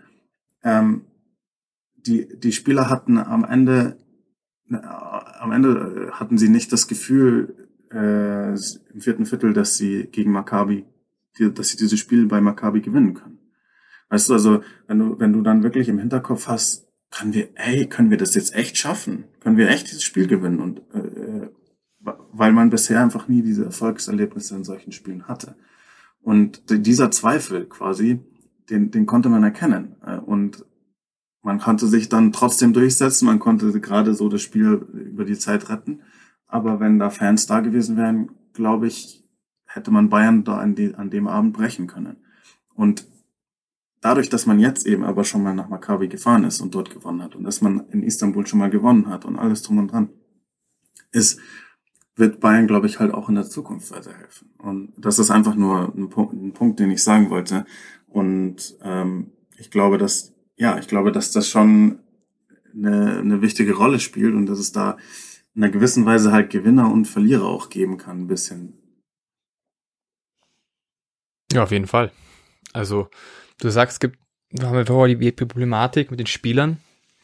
[0.63, 1.05] ähm,
[1.95, 3.97] die, die Spieler hatten am Ende,
[4.69, 7.60] äh, am Ende hatten sie nicht das Gefühl,
[7.93, 10.85] äh, im vierten Viertel, dass sie gegen Maccabi,
[11.37, 13.39] die, dass sie dieses Spiel bei Maccabi gewinnen können.
[14.09, 17.87] Weißt du, also wenn du, wenn du dann wirklich im Hinterkopf hast, können wir, ey,
[17.87, 19.25] können wir das jetzt echt schaffen?
[19.41, 20.59] Können wir echt dieses Spiel gewinnen?
[20.59, 21.49] Und äh,
[21.99, 25.55] weil man bisher einfach nie diese Erfolgserlebnisse in solchen Spielen hatte.
[26.21, 28.19] Und dieser Zweifel quasi,
[28.69, 29.95] den, den konnte man erkennen.
[30.05, 30.65] Äh, und
[31.41, 35.69] man konnte sich dann trotzdem durchsetzen, man konnte gerade so das Spiel über die Zeit
[35.69, 36.01] retten.
[36.51, 39.23] Aber wenn da Fans da gewesen wären, glaube ich,
[39.65, 42.17] hätte man Bayern da an, die, an dem Abend brechen können.
[42.75, 43.07] Und
[44.01, 47.23] dadurch, dass man jetzt eben aber schon mal nach Maccabi gefahren ist und dort gewonnen
[47.23, 50.09] hat und dass man in Istanbul schon mal gewonnen hat und alles drum und dran,
[51.13, 51.39] ist,
[52.17, 54.51] wird Bayern, glaube ich, halt auch in der Zukunft weiterhelfen.
[54.57, 57.65] Und das ist einfach nur ein Punkt, ein Punkt den ich sagen wollte.
[58.07, 61.99] Und ähm, ich glaube, dass, ja, ich glaube, dass das schon
[62.73, 64.97] eine, eine wichtige Rolle spielt und dass es da
[65.55, 68.73] in einer gewissen Weise halt Gewinner und Verlierer auch geben kann, ein bisschen.
[71.51, 72.11] Ja, auf jeden Fall.
[72.73, 73.09] Also,
[73.59, 74.17] du sagst, es gibt,
[74.51, 76.77] wir haben ja vorher die Problematik mit den Spielern.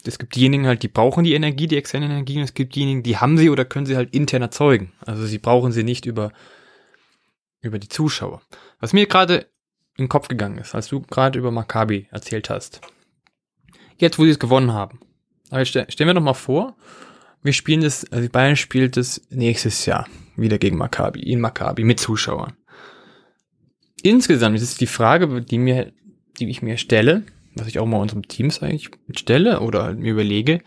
[0.06, 3.04] Es gibt diejenigen halt, die brauchen die Energie, die externe Energie, und es gibt diejenigen,
[3.04, 4.94] die haben sie oder können sie halt intern erzeugen.
[5.06, 6.32] Also sie brauchen sie nicht über,
[7.62, 8.42] über die Zuschauer.
[8.80, 9.48] Was mir gerade
[9.98, 12.82] in den Kopf gegangen ist, als du gerade über Maccabi erzählt hast.
[13.98, 15.00] Jetzt, wo sie es gewonnen haben.
[15.50, 16.76] Aber stellen wir doch mal vor,
[17.44, 22.00] wir spielen das, also Bayern spielt das nächstes Jahr wieder gegen Maccabi, in Maccabi mit
[22.00, 22.56] Zuschauern.
[24.04, 25.92] Insgesamt ist es die Frage, die mir,
[26.40, 27.24] die ich mir stelle,
[27.56, 30.62] was ich auch mal unserem Teams eigentlich stelle oder halt mir überlege,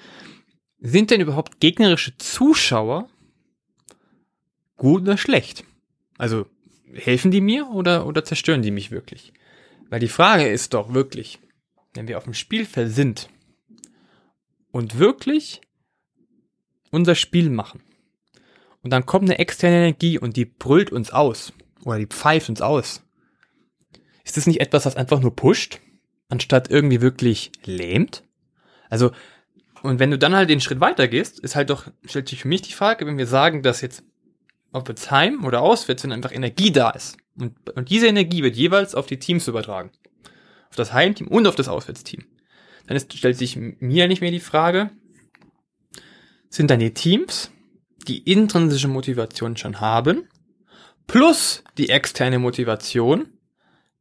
[0.79, 3.09] sind denn überhaupt gegnerische Zuschauer
[4.77, 5.65] gut oder schlecht?
[6.19, 6.47] Also
[6.93, 9.33] helfen die mir oder, oder zerstören die mich wirklich?
[9.89, 11.39] Weil die Frage ist doch wirklich,
[11.95, 13.29] wenn wir auf dem Spielfeld sind
[14.71, 15.61] und wirklich
[16.91, 17.83] unser Spiel machen.
[18.83, 21.53] Und dann kommt eine externe Energie und die brüllt uns aus.
[21.85, 23.03] Oder die pfeift uns aus.
[24.25, 25.81] Ist das nicht etwas, was einfach nur pusht,
[26.29, 28.25] anstatt irgendwie wirklich lähmt?
[28.89, 29.13] Also,
[29.83, 32.49] und wenn du dann halt den Schritt weiter gehst, ist halt doch, stellt sich für
[32.49, 34.03] mich die Frage, wenn wir sagen, dass jetzt,
[34.73, 37.17] ob jetzt heim oder auswärts, wenn einfach Energie da ist.
[37.37, 39.91] Und, und diese Energie wird jeweils auf die Teams übertragen.
[40.69, 42.25] Auf das Heimteam und auf das Auswärtsteam.
[42.87, 44.91] Dann ist, stellt sich mir nicht mehr die Frage,
[46.51, 47.51] sind dann die Teams,
[48.07, 50.29] die intrinsische Motivation schon haben,
[51.07, 53.29] plus die externe Motivation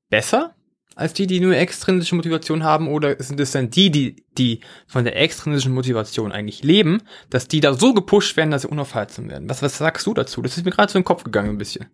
[0.10, 0.56] besser
[1.00, 5.06] als die, die nur extrinsische Motivation haben, oder sind es dann die, die, die von
[5.06, 9.50] der extrinsischen Motivation eigentlich leben, dass die da so gepusht werden, dass sie unaufhaltsam werden?
[9.50, 10.42] Was, was sagst du dazu?
[10.42, 11.86] Das ist mir gerade so in den Kopf gegangen ein bisschen.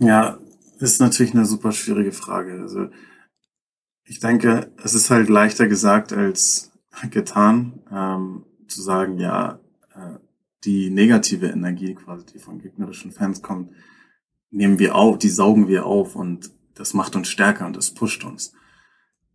[0.00, 0.38] Ja,
[0.80, 2.62] ist natürlich eine super schwierige Frage.
[2.62, 2.88] Also
[4.02, 6.67] ich denke, es ist halt leichter gesagt als
[7.10, 9.60] getan, ähm, zu sagen, ja,
[9.94, 10.18] äh,
[10.64, 13.70] die negative Energie quasi, die von gegnerischen Fans kommt,
[14.50, 18.24] nehmen wir auf, die saugen wir auf und das macht uns stärker und das pusht
[18.24, 18.52] uns.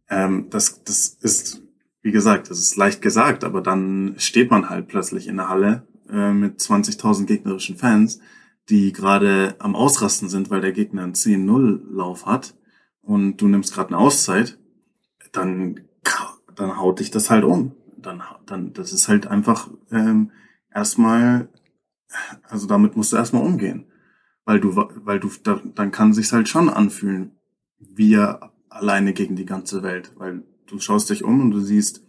[0.10, 1.62] Ähm, das, das ist,
[2.02, 5.88] wie gesagt, das ist leicht gesagt, aber dann steht man halt plötzlich in der Halle
[6.10, 8.20] äh, mit 20.000 gegnerischen Fans,
[8.70, 12.56] die gerade am Ausrasten sind, weil der Gegner einen 10-0-Lauf hat
[13.02, 14.58] und du nimmst gerade eine Auszeit,
[15.32, 15.82] dann
[16.56, 17.74] dann haut dich das halt um.
[17.98, 20.32] Dann, dann, das ist halt einfach ähm,
[20.74, 21.48] erstmal,
[22.44, 23.86] also damit musst du erstmal umgehen.
[24.46, 27.32] Weil du, weil du, da, dann kann sich's halt schon anfühlen,
[27.80, 30.12] wir alleine gegen die ganze Welt.
[30.18, 32.04] Weil du schaust dich um und du siehst,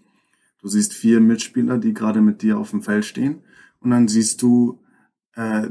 [0.60, 3.42] du siehst vier Mitspieler, die gerade mit dir auf dem Feld stehen.
[3.80, 4.82] Und dann siehst du
[5.34, 5.68] äh,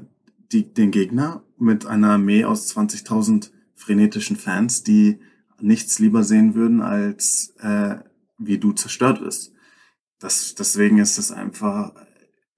[0.52, 5.20] die, den Gegner mit einer Armee aus 20.000 frenetischen Fans, die
[5.60, 7.96] nichts lieber sehen würden, als äh,
[8.46, 9.54] wie du zerstört wirst.
[10.20, 11.94] Das, deswegen ist es einfach,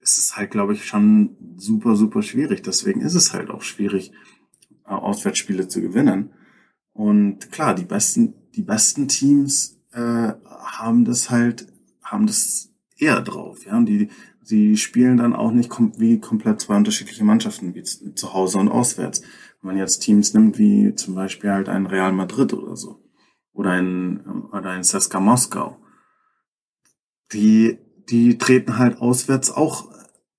[0.00, 2.62] ist es halt, glaube ich, schon super, super schwierig.
[2.62, 4.12] Deswegen ist es halt auch schwierig,
[4.84, 6.30] äh, Auswärtsspiele zu gewinnen.
[6.92, 11.66] Und klar, die besten, die besten Teams äh, haben das halt,
[12.02, 13.66] haben das eher drauf.
[13.66, 14.08] Ja, und die,
[14.42, 18.68] sie spielen dann auch nicht kom wie komplett zwei unterschiedliche Mannschaften, wie zu Hause und
[18.68, 19.22] auswärts.
[19.60, 23.02] Wenn man jetzt Teams nimmt, wie zum Beispiel halt ein Real Madrid oder so,
[23.56, 24.20] oder ein,
[24.52, 25.78] oder ein Seska Moskau,
[27.32, 29.90] die, die treten halt auswärts auch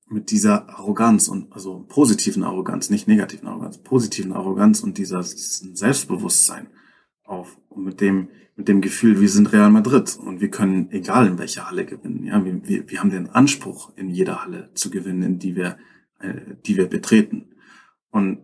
[0.10, 6.68] mit dieser Arroganz und also positiven Arroganz, nicht negativen Arroganz, positiven Arroganz und dieser Selbstbewusstsein
[7.24, 11.28] auf und mit dem mit dem Gefühl, wir sind Real Madrid und wir können egal
[11.28, 12.24] in welcher Halle gewinnen.
[12.24, 15.78] Ja, wir, wir, wir haben den Anspruch in jeder Halle zu gewinnen, in die wir
[16.20, 17.56] äh, die wir betreten.
[18.10, 18.40] Und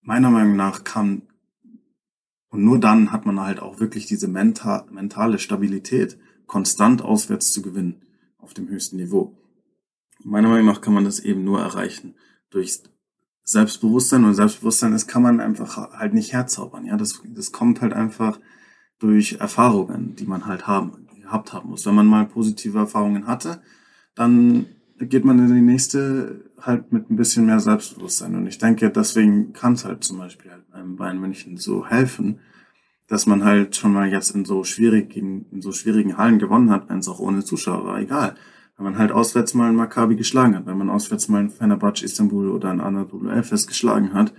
[0.00, 1.22] meiner Meinung nach kann
[2.54, 7.62] und nur dann hat man halt auch wirklich diese mental, mentale Stabilität, konstant auswärts zu
[7.62, 8.02] gewinnen
[8.38, 9.36] auf dem höchsten Niveau.
[10.22, 12.14] Meiner Meinung nach kann man das eben nur erreichen
[12.50, 12.80] durch
[13.42, 16.86] Selbstbewusstsein und Selbstbewusstsein, das kann man einfach halt nicht herzaubern.
[16.86, 18.38] Ja, das, das kommt halt einfach
[19.00, 21.84] durch Erfahrungen, die man halt haben, gehabt haben muss.
[21.86, 23.62] Wenn man mal positive Erfahrungen hatte,
[24.14, 24.66] dann
[25.00, 28.34] geht man in die nächste halt mit ein bisschen mehr Selbstbewusstsein.
[28.34, 32.40] Und ich denke, deswegen kann es halt zum Beispiel halt beim Bayern München so helfen,
[33.08, 36.88] dass man halt schon mal jetzt in so schwierigen, in so schwierigen Hallen gewonnen hat,
[36.88, 38.34] wenn es auch ohne Zuschauer war, egal
[38.76, 42.04] wenn man halt auswärts mal ein Maccabi geschlagen hat, wenn man auswärts mal ein Fenerbahce
[42.04, 44.34] Istanbul oder ein Anadolu Efes geschlagen hat,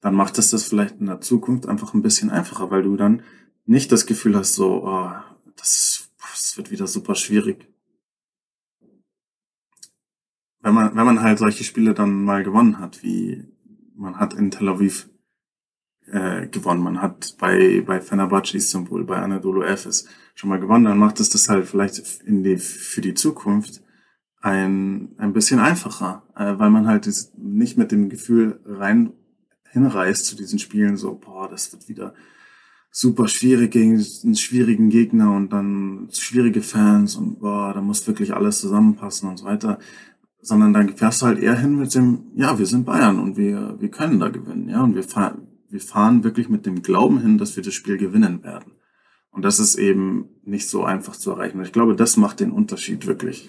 [0.00, 3.22] dann macht es das vielleicht in der Zukunft einfach ein bisschen einfacher, weil du dann
[3.66, 5.10] nicht das Gefühl hast, so, oh,
[5.56, 7.68] das, das wird wieder super schwierig.
[10.62, 13.44] Wenn man, wenn man halt solche Spiele dann mal gewonnen hat, wie
[13.96, 15.08] man hat in Tel Aviv
[16.06, 20.98] äh, gewonnen, man hat bei, bei Fenerbahce Istanbul, bei Anadolu Efes schon mal gewonnen, dann
[20.98, 23.82] macht es das halt vielleicht in die, für die Zukunft
[24.40, 29.12] ein, ein bisschen einfacher, äh, weil man halt nicht mit dem Gefühl rein
[29.70, 32.14] hinreißt zu diesen Spielen, so, boah, das wird wieder
[32.90, 38.34] super schwierig gegen einen schwierigen Gegner und dann schwierige Fans und boah, da muss wirklich
[38.34, 39.78] alles zusammenpassen und so weiter.
[40.42, 43.76] Sondern dann fährst du halt eher hin mit dem, ja, wir sind Bayern und wir,
[43.78, 47.38] wir können da gewinnen, ja, und wir fahren, wir fahren wirklich mit dem Glauben hin,
[47.38, 48.72] dass wir das Spiel gewinnen werden.
[49.30, 51.58] Und das ist eben nicht so einfach zu erreichen.
[51.58, 53.48] Und ich glaube, das macht den Unterschied wirklich.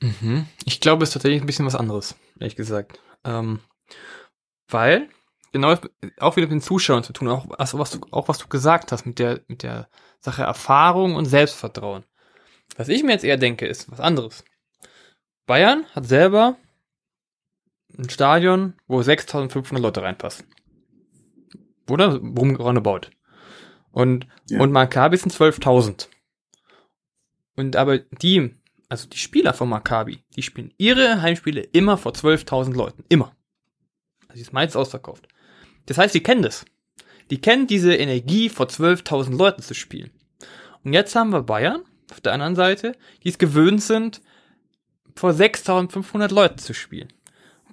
[0.00, 0.46] Mhm.
[0.64, 3.00] Ich glaube, es ist tatsächlich ein bisschen was anderes, ehrlich gesagt.
[3.24, 3.60] Ähm,
[4.68, 5.08] weil,
[5.52, 5.76] genau,
[6.18, 8.90] auch wieder mit den Zuschauern zu tun, auch, also was du, auch was du gesagt
[8.90, 9.88] hast mit der, mit der
[10.20, 12.04] Sache Erfahrung und Selbstvertrauen.
[12.76, 14.44] Was ich mir jetzt eher denke, ist was anderes.
[15.48, 16.56] Bayern hat selber
[17.96, 20.46] ein Stadion, wo 6500 Leute reinpassen.
[21.88, 22.18] Oder?
[22.18, 23.08] Roundabout.
[23.90, 24.60] Und, ja.
[24.60, 26.08] und Maccabi sind 12.000.
[27.56, 28.54] Und aber die,
[28.90, 33.04] also die Spieler von Maccabi, die spielen ihre Heimspiele immer vor 12.000 Leuten.
[33.08, 33.34] Immer.
[34.28, 35.28] Also ist meistens ausverkauft.
[35.86, 36.66] Das heißt, die kennen das.
[37.30, 40.10] Die kennen diese Energie, vor 12.000 Leuten zu spielen.
[40.84, 42.92] Und jetzt haben wir Bayern auf der anderen Seite,
[43.24, 44.20] die es gewöhnt sind,
[45.18, 47.08] vor 6.500 Leuten zu spielen.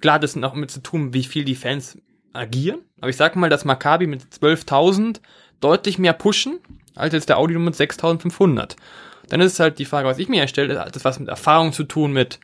[0.00, 1.98] Klar, das hat auch mit zu tun, wie viel die Fans
[2.32, 2.80] agieren.
[3.00, 5.20] Aber ich sag mal, dass Maccabi mit 12.000
[5.60, 6.58] deutlich mehr pushen,
[6.94, 8.76] als jetzt der Audi mit 6500.
[9.28, 11.84] Dann ist halt die Frage, was ich mir erstelle, hat das was mit Erfahrung zu
[11.84, 12.40] tun, mit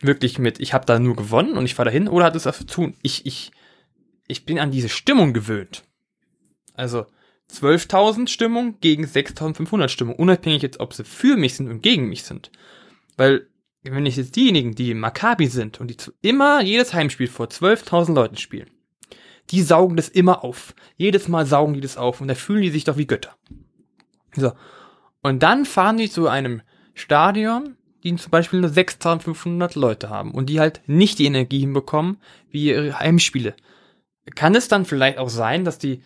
[0.00, 2.58] wirklich mit, ich habe da nur gewonnen und ich fahre dahin, oder hat es was
[2.58, 3.50] zu tun, ich, ich,
[4.26, 5.84] ich bin an diese Stimmung gewöhnt.
[6.74, 7.06] Also
[7.52, 12.22] 12.000 Stimmung gegen 6.500 Stimmung, unabhängig jetzt, ob sie für mich sind und gegen mich
[12.22, 12.50] sind.
[13.16, 13.48] Weil,
[13.82, 18.36] wenn ich jetzt diejenigen, die Maccabi sind und die immer jedes Heimspiel vor 12.000 Leuten
[18.36, 18.70] spielen,
[19.50, 20.74] die saugen das immer auf.
[20.96, 23.36] Jedes Mal saugen die das auf und da fühlen die sich doch wie Götter.
[24.34, 24.52] So.
[25.22, 26.62] Und dann fahren die zu einem
[26.94, 32.18] Stadion, die zum Beispiel nur 6500 Leute haben und die halt nicht die Energie hinbekommen
[32.50, 33.54] wie ihre Heimspiele.
[34.34, 36.02] Kann es dann vielleicht auch sein, dass die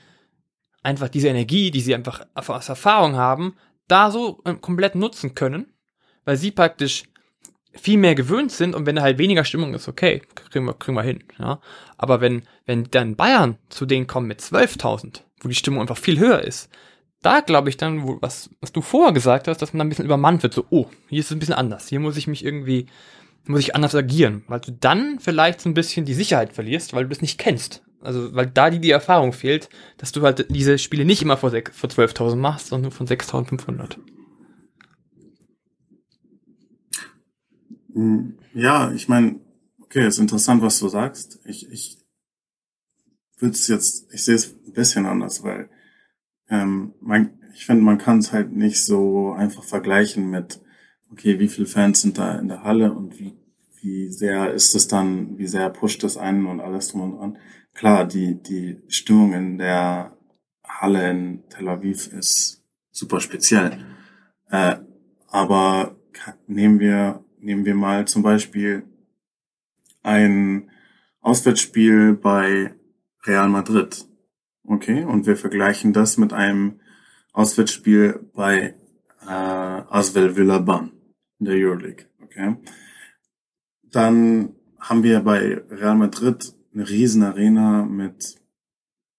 [0.82, 3.56] einfach diese Energie, die sie einfach aus Erfahrung haben,
[3.88, 5.72] da so ähm, komplett nutzen können,
[6.24, 7.04] weil sie praktisch
[7.72, 10.96] viel mehr gewöhnt sind und wenn da halt weniger Stimmung ist, okay, kriegen wir, kriegen
[10.96, 11.24] wir hin.
[11.38, 11.60] Ja.
[11.96, 16.18] Aber wenn, wenn dann Bayern zu denen kommen mit 12.000, wo die Stimmung einfach viel
[16.18, 16.70] höher ist,
[17.22, 19.90] da glaube ich dann, wo, was, was du vorher gesagt hast, dass man dann ein
[19.90, 22.44] bisschen übermannt wird, so, oh, hier ist es ein bisschen anders, hier muss ich mich
[22.44, 22.86] irgendwie,
[23.46, 27.04] muss ich anders agieren, weil du dann vielleicht so ein bisschen die Sicherheit verlierst, weil
[27.04, 27.82] du das nicht kennst.
[28.02, 31.50] Also, weil da die, die Erfahrung fehlt, dass du halt diese Spiele nicht immer vor,
[31.50, 33.96] vor 12.000 machst, sondern nur von 6.500.
[38.54, 39.40] ja, ich meine,
[39.80, 41.40] okay, ist interessant, was du sagst.
[41.44, 41.98] Ich, ich
[43.38, 45.68] würde es jetzt, ich sehe es ein bisschen anders, weil
[46.48, 50.60] ähm, man, ich finde, man kann es halt nicht so einfach vergleichen mit
[51.12, 53.36] okay, wie viele Fans sind da in der Halle und wie,
[53.80, 57.38] wie sehr ist es dann, wie sehr pusht das einen und alles drum und dran.
[57.74, 60.16] Klar, die, die Stimmung in der
[60.64, 63.78] Halle in Tel Aviv ist super speziell.
[64.50, 64.76] Äh,
[65.28, 65.96] aber
[66.46, 68.84] nehmen wir, nehmen wir mal zum Beispiel
[70.02, 70.70] ein
[71.20, 72.74] Auswärtsspiel bei
[73.24, 74.06] Real Madrid.
[74.64, 76.80] Okay, und wir vergleichen das mit einem
[77.32, 78.74] Auswärtsspiel bei
[79.22, 80.92] äh, Asvel Villaban
[81.38, 82.06] in der Euroleague.
[82.22, 82.56] Okay,
[83.82, 88.36] dann haben wir bei Real Madrid eine riesen Arena mit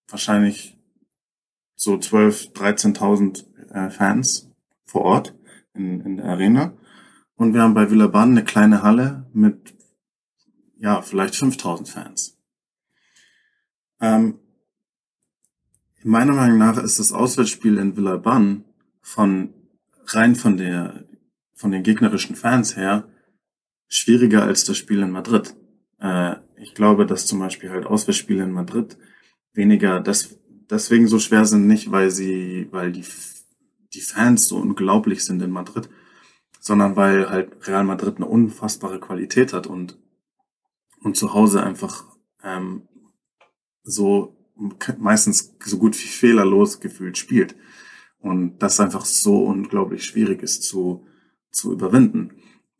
[0.07, 0.77] wahrscheinlich
[1.75, 4.49] so 12, 13.000 äh, Fans
[4.86, 5.36] vor Ort
[5.73, 6.73] in, in der Arena.
[7.36, 9.74] Und wir haben bei Villaban eine kleine Halle mit,
[10.78, 12.38] ja, vielleicht 5000 Fans.
[14.00, 14.39] Ähm,
[16.04, 18.65] meiner Meinung nach ist das Auswärtsspiel in Villaban
[19.02, 19.54] von,
[20.08, 21.06] rein von der,
[21.54, 23.08] von den gegnerischen Fans her
[23.88, 25.56] schwieriger als das Spiel in Madrid.
[26.00, 28.98] Äh, ich glaube, dass zum Beispiel halt Auswärtsspiele in Madrid
[29.54, 30.38] weniger das,
[30.69, 33.06] deswegen so schwer sind, nicht weil sie, weil die,
[33.93, 35.89] die Fans so unglaublich sind in Madrid,
[36.63, 39.99] sondern weil halt Real Madrid eine unfassbare Qualität hat und,
[41.02, 42.06] und zu Hause einfach
[42.41, 42.84] ähm,
[43.84, 44.38] so
[44.97, 47.58] meistens so gut wie fehlerlos gefühlt spielt.
[48.17, 51.06] Und das einfach so unglaublich schwierig ist zu,
[51.52, 52.32] zu überwinden.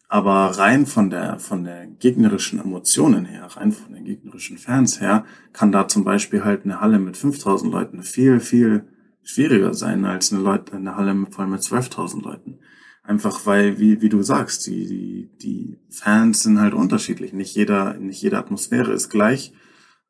[0.08, 5.26] Aber rein von der, von der gegnerischen Emotionen her, rein von den gegnerischen Fans her,
[5.52, 8.88] kann da zum Beispiel halt eine Halle mit 5000 Leuten viel, viel
[9.24, 12.60] schwieriger sein als eine, Leute, eine Halle voll mit 12.000 Leuten.
[13.04, 17.34] Einfach weil, wie, wie du sagst, die, die, die Fans sind halt unterschiedlich.
[17.34, 19.54] Nicht jeder, nicht jede Atmosphäre ist gleich.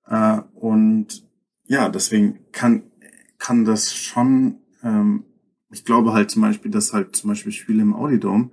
[0.05, 1.27] Äh, und
[1.65, 2.83] ja, deswegen kann,
[3.39, 5.25] kann das schon, ähm,
[5.71, 8.51] ich glaube halt zum Beispiel, dass halt zum Beispiel Spiele im Audidome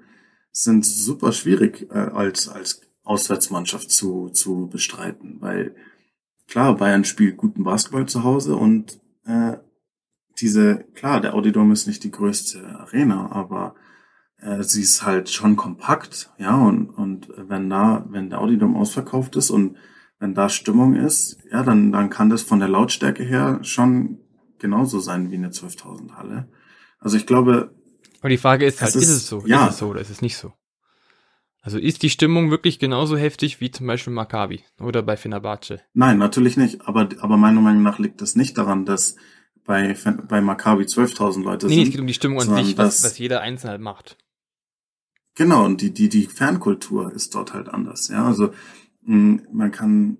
[0.53, 5.74] sind super schwierig äh, als, als Auswärtsmannschaft zu, zu bestreiten, weil
[6.46, 9.57] klar, Bayern spielt guten Basketball zu Hause und äh,
[10.40, 13.74] diese, klar, der Audidom ist nicht die größte Arena, aber
[14.40, 19.37] äh, sie ist halt schon kompakt, ja, und, und wenn da, wenn der Audidom ausverkauft
[19.37, 19.76] ist und
[20.18, 24.18] wenn da Stimmung ist, ja, dann, dann kann das von der Lautstärke her schon
[24.59, 26.48] genauso sein wie eine 12.000 Halle.
[26.98, 27.74] Also ich glaube,
[28.20, 29.42] aber die Frage ist halt, ist, ist, es so?
[29.46, 29.66] Ja.
[29.66, 30.53] Ist es so oder ist es nicht so?
[31.62, 35.81] Also ist die Stimmung wirklich genauso heftig wie zum Beispiel Maccabi oder bei Fenerbahce?
[35.92, 36.87] Nein, natürlich nicht.
[36.87, 39.16] Aber, aber meiner Meinung nach liegt das nicht daran, dass
[39.64, 39.94] bei,
[40.29, 41.83] bei Maccabi 12.000 Leute nee, sind.
[41.83, 44.16] Nee, es geht um die Stimmung an sich, was, was jeder Einzelne halt macht.
[45.40, 48.09] Genau, und die, die, die Fankultur ist dort halt anders.
[48.09, 48.50] Ja, also
[49.07, 50.18] mh, man kann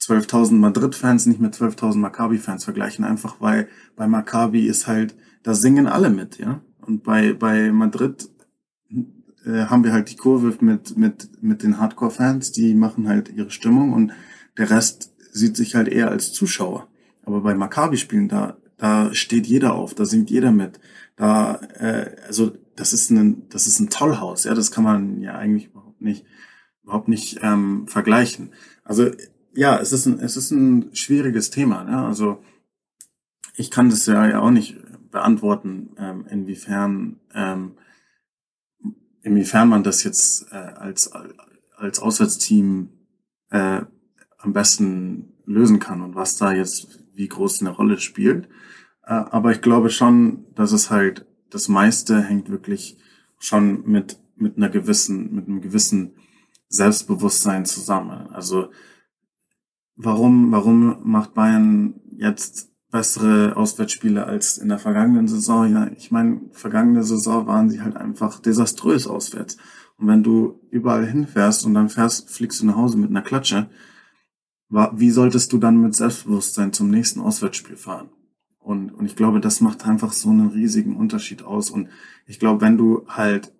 [0.00, 5.86] 12.000 Madrid-Fans nicht mit 12.000 Maccabi-Fans vergleichen, einfach weil bei Maccabi ist halt, da singen
[5.86, 6.62] alle mit, ja.
[6.80, 8.28] Und bei, bei Madrid
[9.44, 13.52] äh, haben wir halt die Kurve mit, mit, mit den Hardcore-Fans, die machen halt ihre
[13.52, 14.14] Stimmung und
[14.58, 16.88] der Rest sieht sich halt eher als Zuschauer.
[17.22, 20.80] Aber bei Maccabi-Spielen, da, da steht jeder auf, da singt jeder mit.
[21.14, 25.34] Da, äh, also das ist ein, das ist ein Tollhaus, ja, das kann man ja
[25.34, 26.24] eigentlich überhaupt nicht,
[26.82, 28.52] überhaupt nicht ähm, vergleichen.
[28.84, 29.10] Also
[29.54, 31.82] ja, es ist ein, es ist ein schwieriges Thema.
[31.84, 32.04] Ne?
[32.04, 32.42] Also
[33.54, 34.76] ich kann das ja, ja auch nicht
[35.10, 37.72] beantworten, ähm, inwiefern, ähm,
[39.22, 41.10] inwiefern man das jetzt äh, als,
[41.76, 42.90] als Auswärtsteam
[43.50, 43.80] äh,
[44.38, 48.46] am besten lösen kann und was da jetzt wie groß eine Rolle spielt.
[49.04, 52.98] Äh, aber ich glaube schon, dass es halt das meiste hängt wirklich
[53.38, 56.16] schon mit mit einer gewissen mit einem gewissen
[56.68, 58.28] Selbstbewusstsein zusammen.
[58.32, 58.70] Also
[59.96, 65.70] warum warum macht Bayern jetzt bessere Auswärtsspiele als in der vergangenen Saison.
[65.70, 69.56] Ja, ich meine, vergangene Saison waren sie halt einfach desaströs auswärts.
[69.98, 73.68] Und wenn du überall hinfährst und dann fährst, fliegst du nach Hause mit einer Klatsche,
[74.68, 78.08] wie solltest du dann mit Selbstbewusstsein zum nächsten Auswärtsspiel fahren?
[78.66, 81.70] Und, und ich glaube, das macht einfach so einen riesigen Unterschied aus.
[81.70, 81.88] Und
[82.26, 83.52] ich glaube, wenn du halt,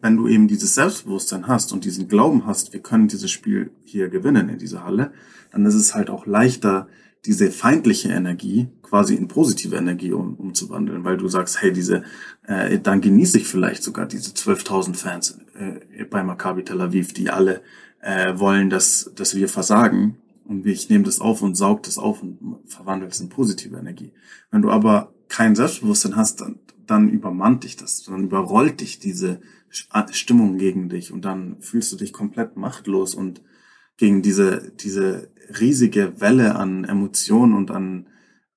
[0.00, 4.08] wenn du eben dieses Selbstbewusstsein hast und diesen Glauben hast, wir können dieses Spiel hier
[4.08, 5.12] gewinnen in dieser Halle,
[5.52, 6.88] dann ist es halt auch leichter,
[7.24, 12.02] diese feindliche Energie quasi in positive Energie um, umzuwandeln, weil du sagst, hey, diese,
[12.48, 17.30] äh, dann genieße ich vielleicht sogar diese 12.000 Fans äh, bei Maccabi Tel Aviv, die
[17.30, 17.62] alle
[18.00, 20.16] äh, wollen, dass, dass wir versagen
[20.50, 24.12] und ich nehme das auf und saug das auf und verwandle es in positive Energie.
[24.50, 29.40] Wenn du aber kein Selbstbewusstsein hast, dann, dann übermannt dich das, dann überrollt dich diese
[29.68, 33.42] Stimmung gegen dich und dann fühlst du dich komplett machtlos und
[33.96, 35.30] gegen diese, diese
[35.60, 38.08] riesige Welle an Emotionen und an,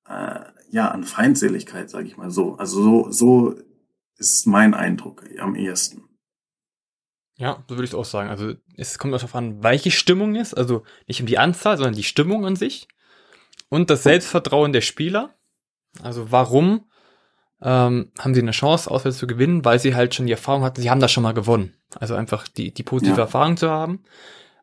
[0.10, 0.40] äh,
[0.72, 2.56] ja, an Feindseligkeit, sage ich mal so.
[2.56, 3.56] Also so, so
[4.18, 6.03] ist mein Eindruck am ehesten.
[7.44, 8.30] Ja, so würde ich es auch sagen.
[8.30, 10.54] Also es kommt auch darauf an, welche Stimmung ist.
[10.54, 12.88] Also nicht um die Anzahl, sondern die Stimmung an sich.
[13.68, 15.32] Und das Selbstvertrauen der Spieler.
[16.02, 16.86] Also warum
[17.62, 19.66] ähm, haben sie eine Chance, auswärts zu gewinnen?
[19.66, 21.76] Weil sie halt schon die Erfahrung hatten, sie haben das schon mal gewonnen.
[22.00, 23.24] Also einfach die, die positive ja.
[23.24, 24.04] Erfahrung zu haben.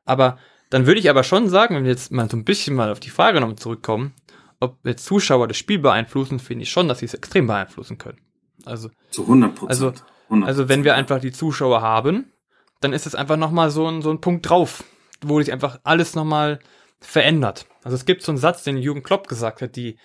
[0.07, 0.39] Aber
[0.70, 3.01] dann würde ich aber schon sagen, wenn wir jetzt mal so ein bisschen mal auf
[3.01, 4.14] die Frage noch zurückkommen,
[4.59, 8.20] ob jetzt Zuschauer das Spiel beeinflussen, finde ich schon, dass sie es extrem beeinflussen können.
[8.64, 9.70] Also zu 100 Prozent.
[9.70, 9.93] Also,
[10.31, 10.45] 100%.
[10.47, 12.33] also wenn wir einfach die Zuschauer haben,
[12.81, 14.85] dann ist es einfach nochmal so ein, so ein Punkt drauf,
[15.20, 16.59] wo sich einfach alles nochmal
[16.99, 17.66] verändert.
[17.83, 19.99] Also es gibt so einen Satz, den Jürgen Klopp gesagt hat, die,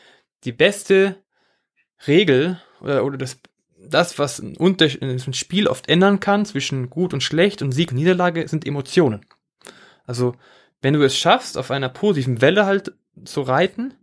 [0.44, 1.24] die beste
[2.08, 3.40] Regel oder, oder das,
[3.78, 7.92] das, was ein, Unterschied, ein Spiel oft ändern kann zwischen gut und schlecht und Sieg
[7.92, 9.26] und Niederlage, sind Emotionen.
[10.06, 10.36] Also,
[10.82, 13.94] wenn du es schaffst, auf einer positiven Welle halt zu reiten,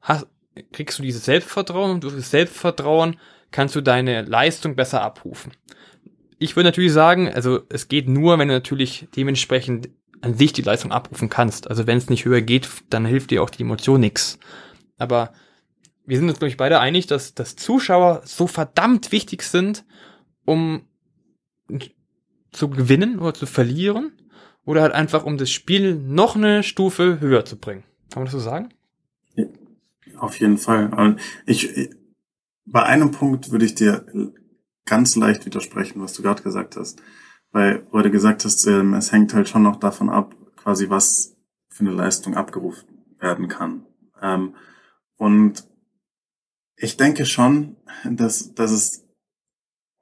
[0.00, 0.26] hast,
[0.72, 3.18] kriegst du dieses Selbstvertrauen und durch das Selbstvertrauen
[3.50, 5.52] kannst du deine Leistung besser abrufen.
[6.42, 9.90] Ich würde natürlich sagen, also es geht nur, wenn du natürlich dementsprechend
[10.22, 11.70] an sich die Leistung abrufen kannst.
[11.70, 14.38] Also wenn es nicht höher geht, dann hilft dir auch die Emotion nix.
[14.98, 15.32] Aber
[16.04, 19.84] wir sind uns, glaube ich, beide einig, dass, dass Zuschauer so verdammt wichtig sind,
[20.44, 20.82] um
[22.50, 24.12] zu gewinnen oder zu verlieren.
[24.64, 27.84] Oder halt einfach, um das Spiel noch eine Stufe höher zu bringen.
[28.10, 28.70] Kann man das so sagen?
[30.18, 31.16] Auf jeden Fall.
[31.46, 31.90] Ich,
[32.64, 34.06] bei einem Punkt würde ich dir
[34.84, 37.02] ganz leicht widersprechen, was du gerade gesagt hast.
[37.50, 41.36] Weil, weil du gesagt hast, ähm, es hängt halt schon noch davon ab, quasi was
[41.68, 43.86] für eine Leistung abgerufen werden kann.
[44.20, 44.54] Ähm,
[45.16, 45.68] und
[46.76, 49.04] ich denke schon, dass, dass es,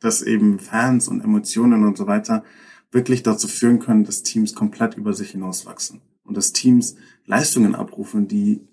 [0.00, 2.44] dass eben Fans und Emotionen und so weiter
[2.90, 8.28] wirklich dazu führen können, dass Teams komplett über sich hinauswachsen und dass Teams Leistungen abrufen,
[8.28, 8.66] die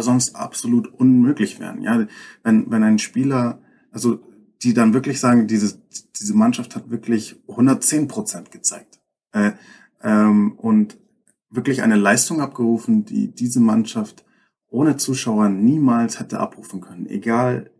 [0.00, 1.82] sonst absolut unmöglich wären.
[1.82, 2.06] Ja,
[2.42, 4.20] wenn, wenn ein Spieler, also
[4.62, 5.78] die dann wirklich sagen, diese,
[6.18, 9.00] diese Mannschaft hat wirklich 110 Prozent gezeigt
[9.32, 9.52] äh,
[10.02, 10.98] ähm, und
[11.50, 14.24] wirklich eine Leistung abgerufen, die diese Mannschaft
[14.68, 17.06] ohne Zuschauer niemals hätte abrufen können.
[17.06, 17.70] Egal,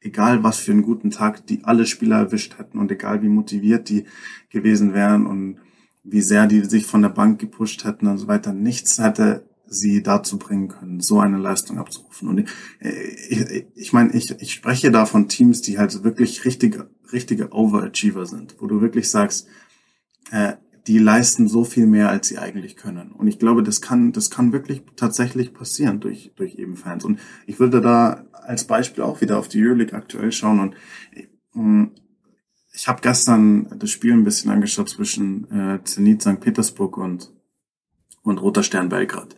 [0.00, 3.88] egal was für einen guten Tag die alle Spieler erwischt hätten und egal wie motiviert
[3.88, 4.04] die
[4.48, 5.58] gewesen wären und
[6.04, 8.52] wie sehr die sich von der Bank gepusht hätten und so weiter.
[8.52, 12.28] Nichts hätte sie dazu bringen können, so eine Leistung abzurufen.
[12.28, 12.50] Und ich,
[12.80, 18.26] ich, ich meine, ich, ich spreche da von Teams, die halt wirklich richtige, richtige Overachiever
[18.26, 19.46] sind, wo du wirklich sagst,
[20.30, 20.54] äh,
[20.88, 23.12] die leisten so viel mehr, als sie eigentlich können.
[23.12, 27.04] Und ich glaube, das kann, das kann wirklich tatsächlich passieren durch, durch eben Fans.
[27.04, 30.60] Und ich würde da als Beispiel auch wieder auf die Euroleague aktuell schauen.
[30.60, 30.76] Und
[31.54, 31.90] ähm,
[32.72, 36.40] ich habe gestern das Spiel ein bisschen angeschaut zwischen äh, Zenit St.
[36.40, 37.32] Petersburg und,
[38.22, 39.36] und Roter Stern Belgrad.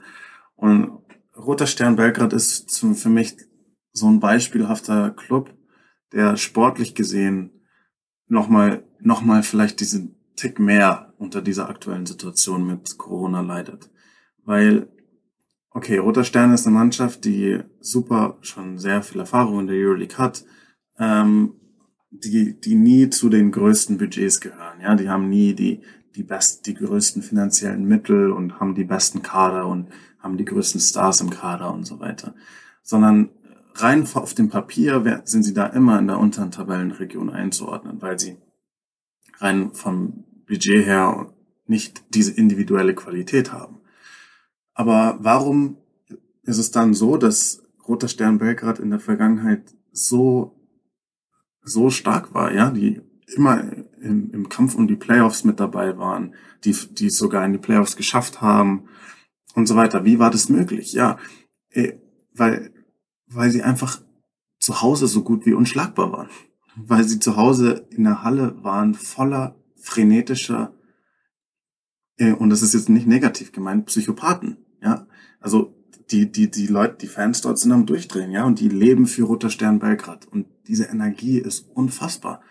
[0.61, 1.00] Und
[1.34, 3.34] Roter Stern Belgrad ist zum, für mich
[3.92, 5.54] so ein beispielhafter Club,
[6.12, 7.64] der sportlich gesehen
[8.28, 13.90] nochmal, noch mal vielleicht diesen Tick mehr unter dieser aktuellen Situation mit Corona leidet.
[14.44, 14.88] Weil,
[15.70, 20.18] okay, Roter Stern ist eine Mannschaft, die super schon sehr viel Erfahrung in der Euroleague
[20.18, 20.44] hat,
[20.98, 21.54] ähm,
[22.11, 24.80] die, die nie zu den größten Budgets gehören.
[24.82, 25.80] Ja, die haben nie die,
[26.16, 29.88] die besten, die größten finanziellen Mittel und haben die besten Kader und
[30.21, 32.35] haben die größten Stars im Kader und so weiter.
[32.83, 33.31] Sondern
[33.75, 38.37] rein auf dem Papier sind sie da immer in der unteren Tabellenregion einzuordnen, weil sie
[39.39, 41.33] rein vom Budget her
[41.66, 43.81] nicht diese individuelle Qualität haben.
[44.75, 45.77] Aber warum
[46.43, 50.57] ist es dann so, dass Roter Stern Belgrad in der Vergangenheit so,
[51.62, 53.01] so stark war, ja, die
[53.35, 53.62] immer
[54.01, 57.59] im, im Kampf um die Playoffs mit dabei waren, die, die es sogar in die
[57.59, 58.89] Playoffs geschafft haben
[59.55, 60.05] und so weiter.
[60.05, 60.92] Wie war das möglich?
[60.92, 61.18] Ja,
[61.70, 61.94] äh,
[62.34, 62.72] weil,
[63.26, 64.01] weil sie einfach
[64.59, 66.28] zu Hause so gut wie unschlagbar waren.
[66.76, 70.72] Weil sie zu Hause in der Halle waren voller frenetischer,
[72.20, 75.07] äh, und das ist jetzt nicht negativ gemeint, Psychopathen, ja.
[75.40, 75.74] Also
[76.11, 79.24] die, die, die Leute, die Fans dort sind am Durchdrehen, ja, und die leben für
[79.24, 80.26] Roter Stern Belgrad.
[80.26, 82.42] Und diese Energie ist unfassbar.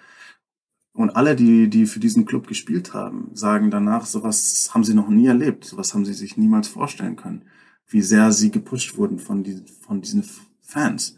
[0.93, 5.07] Und alle, die, die für diesen Club gespielt haben, sagen danach, sowas haben sie noch
[5.07, 7.45] nie erlebt, sowas haben sie sich niemals vorstellen können,
[7.87, 10.23] wie sehr sie gepusht wurden von diesen, von diesen
[10.61, 11.17] Fans.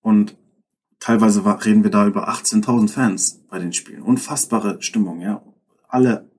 [0.00, 0.36] Und
[0.98, 4.02] teilweise reden wir da über 18.000 Fans bei den Spielen.
[4.02, 5.42] Unfassbare Stimmung, ja
[5.92, 6.30] alle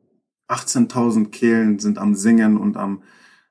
[0.49, 3.03] 18.000 Kehlen sind am Singen und am,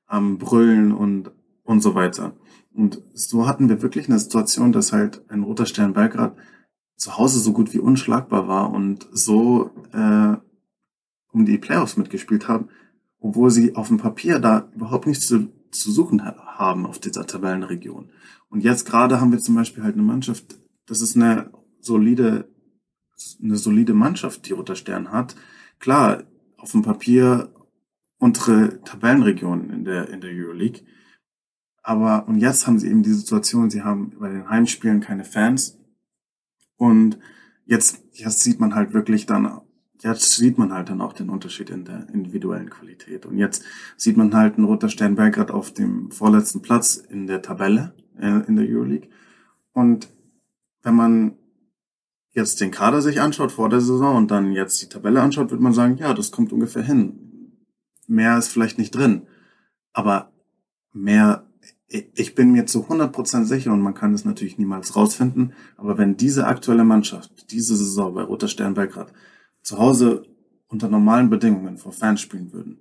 [0.05, 1.31] am Brüllen und,
[1.63, 2.35] und so weiter.
[2.73, 6.35] Und so hatten wir wirklich eine Situation, dass halt ein Roter Stern Belgrad
[7.03, 10.37] zu Hause so gut wie unschlagbar war und so äh,
[11.33, 12.69] um die Playoffs mitgespielt haben,
[13.19, 18.09] obwohl sie auf dem Papier da überhaupt nichts zu, zu suchen haben auf dieser Tabellenregion.
[18.49, 21.51] Und jetzt gerade haben wir zum Beispiel halt eine Mannschaft, das ist eine
[21.81, 22.47] solide,
[23.43, 25.35] eine solide Mannschaft, die Roter Stern hat,
[25.79, 26.23] klar,
[26.57, 27.53] auf dem Papier
[28.17, 30.83] untere Tabellenregion in der, in der Euroleague.
[31.81, 35.82] Aber, und jetzt haben sie eben die Situation, sie haben bei den Heimspielen keine Fans.
[36.83, 37.17] Und
[37.65, 39.61] jetzt, jetzt sieht man halt wirklich dann,
[40.01, 43.25] jetzt sieht man halt dann auch den Unterschied in der individuellen Qualität.
[43.25, 43.63] Und jetzt
[43.95, 48.45] sieht man halt einen Roter Stern Belgrad auf dem vorletzten Platz in der Tabelle äh,
[48.47, 49.07] in der Euroleague.
[49.71, 50.09] Und
[50.81, 51.37] wenn man
[52.31, 55.61] jetzt den Kader sich anschaut vor der Saison und dann jetzt die Tabelle anschaut, wird
[55.61, 57.61] man sagen, ja, das kommt ungefähr hin.
[58.07, 59.25] Mehr ist vielleicht nicht drin.
[59.93, 60.33] Aber
[60.91, 61.47] mehr,
[61.87, 66.17] ich bin mir zu 100% sicher und man kann das natürlich niemals rausfinden, aber wenn
[66.17, 69.13] diese aktuelle Mannschaft, diese Saison bei Roter Stern Belgrad
[69.61, 70.25] zu Hause
[70.67, 72.79] unter normalen Bedingungen vor Fans spielen würden,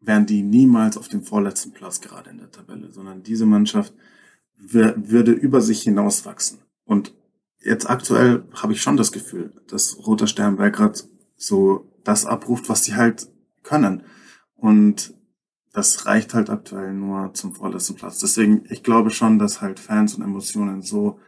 [0.00, 3.92] wären die niemals auf dem vorletzten Platz gerade in der Tabelle, sondern diese Mannschaft
[4.56, 6.60] würde über sich hinauswachsen.
[6.84, 7.14] Und
[7.60, 12.84] jetzt aktuell habe ich schon das Gefühl, dass Roter Stern Belgrad so das abruft, was
[12.84, 13.28] sie halt
[13.62, 14.02] können.
[14.54, 15.14] Und
[15.78, 18.18] das reicht halt aktuell nur zum vorletzten Platz.
[18.18, 21.20] Deswegen, ich glaube schon, dass halt Fans und Emotionen so,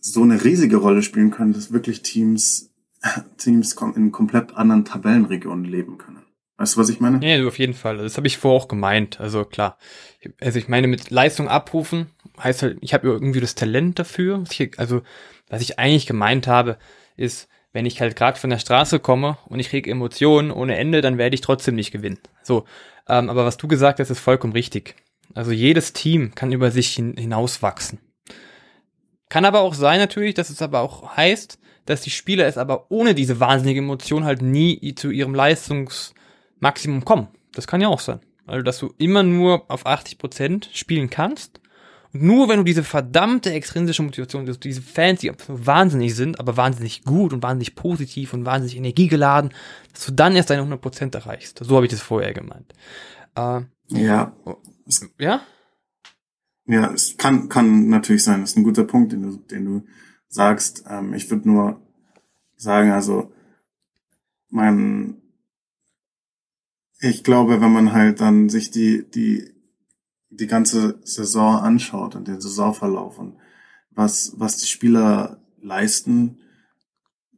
[0.00, 2.70] so eine riesige Rolle spielen können, dass wirklich Teams,
[3.38, 6.22] Teams in komplett anderen Tabellenregionen leben können.
[6.56, 7.18] Weißt du, was ich meine?
[7.26, 7.98] Ja, du auf jeden Fall.
[7.98, 9.20] Das habe ich vorher auch gemeint.
[9.20, 9.76] Also klar.
[10.40, 12.06] Also ich meine, mit Leistung abrufen
[12.40, 14.44] heißt halt, ich habe irgendwie das Talent dafür.
[14.76, 15.02] Also
[15.48, 16.78] was ich eigentlich gemeint habe,
[17.16, 21.00] ist, wenn ich halt gerade von der Straße komme und ich kriege Emotionen ohne Ende,
[21.00, 22.18] dann werde ich trotzdem nicht gewinnen.
[22.42, 22.64] So,
[23.08, 24.94] ähm, aber was du gesagt hast, ist vollkommen richtig.
[25.34, 27.98] Also jedes Team kann über sich hin hinauswachsen.
[29.28, 32.90] Kann aber auch sein natürlich, dass es aber auch heißt, dass die Spieler es aber
[32.90, 36.14] ohne diese wahnsinnige Emotion halt nie zu ihrem Leistungs
[36.60, 37.28] Maximum kommen.
[37.54, 38.20] Das kann ja auch sein.
[38.46, 41.60] Also, dass du immer nur auf 80 Prozent spielen kannst.
[42.12, 47.04] Und nur wenn du diese verdammte extrinsische Motivation, diese Fans, die wahnsinnig sind, aber wahnsinnig
[47.04, 49.52] gut und wahnsinnig positiv und wahnsinnig energiegeladen,
[49.92, 51.60] dass du dann erst deine 100 Prozent erreichst.
[51.62, 52.72] So habe ich das vorher gemeint.
[53.34, 54.36] Äh, ja.
[55.18, 55.42] Ja?
[56.66, 58.40] Ja, es kann, kann natürlich sein.
[58.40, 59.84] Das ist ein guter Punkt, den du, den du
[60.28, 60.84] sagst.
[60.88, 61.80] Ähm, ich würde nur
[62.56, 63.32] sagen, also,
[64.48, 65.16] mein,
[67.00, 69.51] ich glaube, wenn man halt dann sich die, die,
[70.32, 73.36] die ganze Saison anschaut und den Saisonverlauf und
[73.90, 76.38] was, was die Spieler leisten,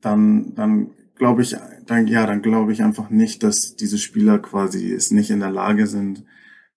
[0.01, 4.93] dann, dann glaube ich, dann, ja, dann glaube ich einfach nicht, dass diese Spieler quasi
[4.93, 6.25] es nicht in der Lage sind,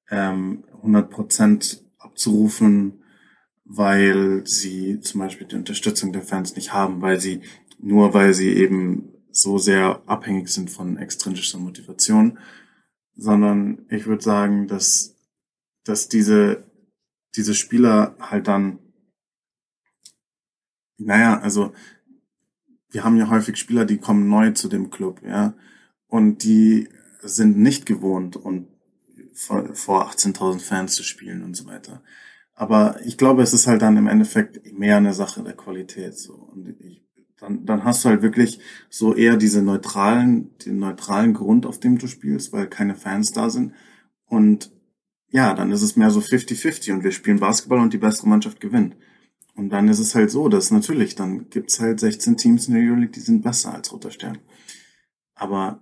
[0.10, 3.04] ähm, 100 Prozent abzurufen,
[3.66, 7.42] weil sie zum Beispiel die Unterstützung der Fans nicht haben, weil sie,
[7.80, 12.40] nur weil sie eben so sehr abhängig sind von extrinsischer Motivation
[13.18, 15.17] sondern ich würde sagen, dass,
[15.88, 16.64] dass diese,
[17.36, 18.80] diese Spieler halt dann,
[20.98, 21.74] naja, also
[22.90, 25.54] wir haben ja häufig Spieler, die kommen neu zu dem Club, ja,
[26.08, 26.90] und die
[27.22, 28.68] sind nicht gewohnt und
[29.34, 32.02] vor, vor 18.000 Fans zu spielen und so weiter.
[32.54, 36.18] Aber ich glaube, es ist halt dann im Endeffekt mehr eine Sache der Qualität.
[36.18, 36.34] So.
[36.34, 37.08] Und ich
[37.40, 38.60] dann, dann hast du halt wirklich
[38.90, 43.50] so eher diese neutralen, den neutralen Grund, auf dem du spielst, weil keine Fans da
[43.50, 43.74] sind.
[44.26, 44.72] Und
[45.30, 48.60] ja, dann ist es mehr so 50-50 und wir spielen Basketball und die bessere Mannschaft
[48.60, 48.96] gewinnt.
[49.56, 52.84] Und dann ist es halt so, dass natürlich, dann gibt's halt 16 Teams in der
[52.84, 54.38] Euroleague, die sind besser als Roter Stern.
[55.34, 55.82] Aber,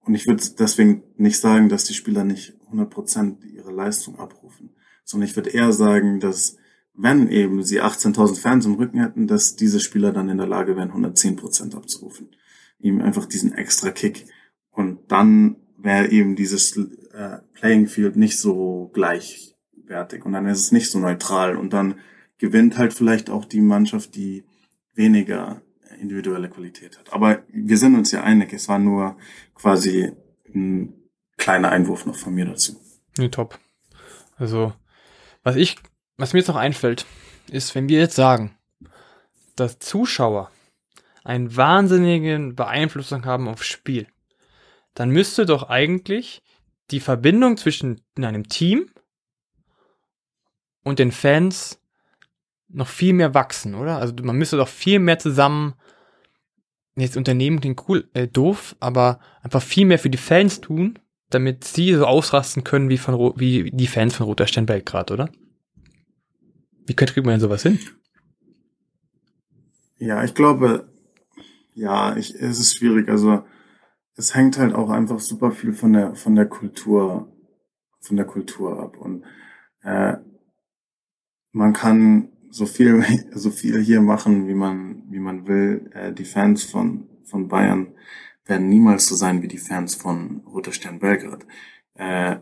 [0.00, 4.70] und ich würde deswegen nicht sagen, dass die Spieler nicht 100% ihre Leistung abrufen,
[5.04, 6.56] sondern ich würde eher sagen, dass
[6.94, 10.76] wenn eben sie 18.000 Fans im Rücken hätten, dass diese Spieler dann in der Lage
[10.76, 12.30] wären, 110 Prozent abzurufen.
[12.78, 14.26] Ihm einfach diesen extra Kick.
[14.70, 16.78] Und dann wäre eben dieses
[17.16, 22.00] äh, Playing Field nicht so gleichwertig und dann ist es nicht so neutral und dann
[22.38, 24.44] gewinnt halt vielleicht auch die Mannschaft, die
[24.94, 25.62] weniger
[26.00, 27.12] individuelle Qualität hat.
[27.12, 29.16] Aber wir sind uns ja einig, es war nur
[29.54, 30.12] quasi
[30.54, 30.92] ein
[31.38, 32.80] kleiner Einwurf noch von mir dazu.
[33.16, 33.58] Nee, top.
[34.36, 34.74] Also,
[35.42, 35.76] was ich
[36.16, 37.06] was mir jetzt noch einfällt,
[37.50, 38.56] ist, wenn wir jetzt sagen,
[39.54, 40.50] dass Zuschauer
[41.24, 44.06] einen wahnsinnigen Beeinflussung haben aufs Spiel,
[44.94, 46.42] dann müsste doch eigentlich
[46.90, 48.90] die Verbindung zwischen einem Team
[50.82, 51.80] und den Fans
[52.68, 53.98] noch viel mehr wachsen, oder?
[53.98, 55.74] Also man müsste doch viel mehr zusammen,
[56.96, 60.98] jetzt Unternehmen klingt cool, äh, doof, aber einfach viel mehr für die Fans tun,
[61.30, 65.28] damit sie so ausrasten können wie von wie die Fans von Roter Stern Belgrad, oder?
[66.86, 67.80] Wie kriegt man denn sowas hin?
[69.98, 70.88] Ja, ich glaube,
[71.74, 73.08] ja, ich, es ist schwierig.
[73.08, 73.44] Also
[74.16, 77.32] es hängt halt auch einfach super viel von der von der Kultur
[78.00, 79.24] von der Kultur ab und
[79.82, 80.16] äh,
[81.52, 83.04] man kann so viel
[83.34, 85.90] so viel hier machen, wie man wie man will.
[85.94, 87.94] Äh, die Fans von von Bayern
[88.46, 91.46] werden niemals so sein wie die Fans von Roter Stern Belgrad.
[91.94, 92.36] Äh,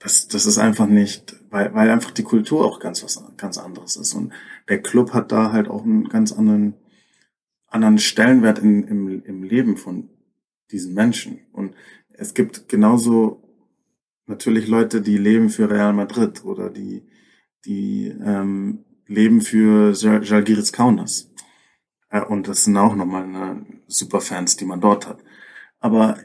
[0.00, 3.96] das, das ist einfach nicht, weil, weil einfach die Kultur auch ganz was ganz anderes
[3.96, 4.14] ist.
[4.14, 4.32] Und
[4.68, 6.74] der Club hat da halt auch einen ganz anderen,
[7.66, 10.08] anderen Stellenwert in, im, im Leben von
[10.72, 11.40] diesen Menschen.
[11.52, 11.74] Und
[12.10, 13.42] es gibt genauso
[14.26, 17.02] natürlich Leute, die leben für Real Madrid oder die,
[17.64, 21.30] die ähm, leben für Jalgiris Kaunas.
[22.10, 25.22] Äh, und das sind auch nochmal eine Superfans, die man dort hat.
[25.80, 26.18] Aber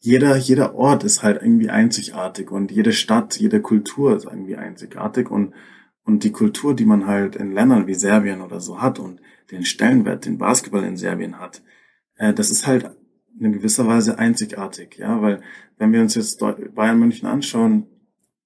[0.00, 5.30] jeder, jeder Ort ist halt irgendwie einzigartig und jede Stadt, jede Kultur ist irgendwie einzigartig
[5.30, 5.54] und,
[6.04, 9.64] und die Kultur, die man halt in Ländern wie Serbien oder so hat und den
[9.64, 11.62] Stellenwert, den Basketball in Serbien hat,
[12.16, 12.90] äh, das ist halt
[13.38, 15.40] in gewisser Weise einzigartig, ja, weil
[15.76, 16.40] wenn wir uns jetzt
[16.74, 17.86] Bayern München anschauen,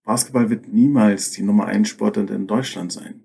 [0.04, 3.22] Basketball wird niemals die Nummer 1 Sportart in Deutschland sein.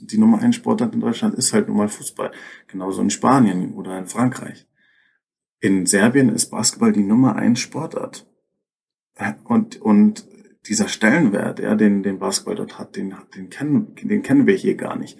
[0.00, 2.32] Die Nummer 1 Sportart in Deutschland ist halt nun mal Fußball.
[2.66, 4.66] Genauso in Spanien oder in Frankreich.
[5.60, 8.26] In Serbien ist Basketball die Nummer 1 Sportart.
[9.44, 10.26] Und, und
[10.66, 14.76] dieser Stellenwert, ja, den, den Basketball dort hat, den, den kennen, den kennen wir hier
[14.76, 15.18] gar nicht.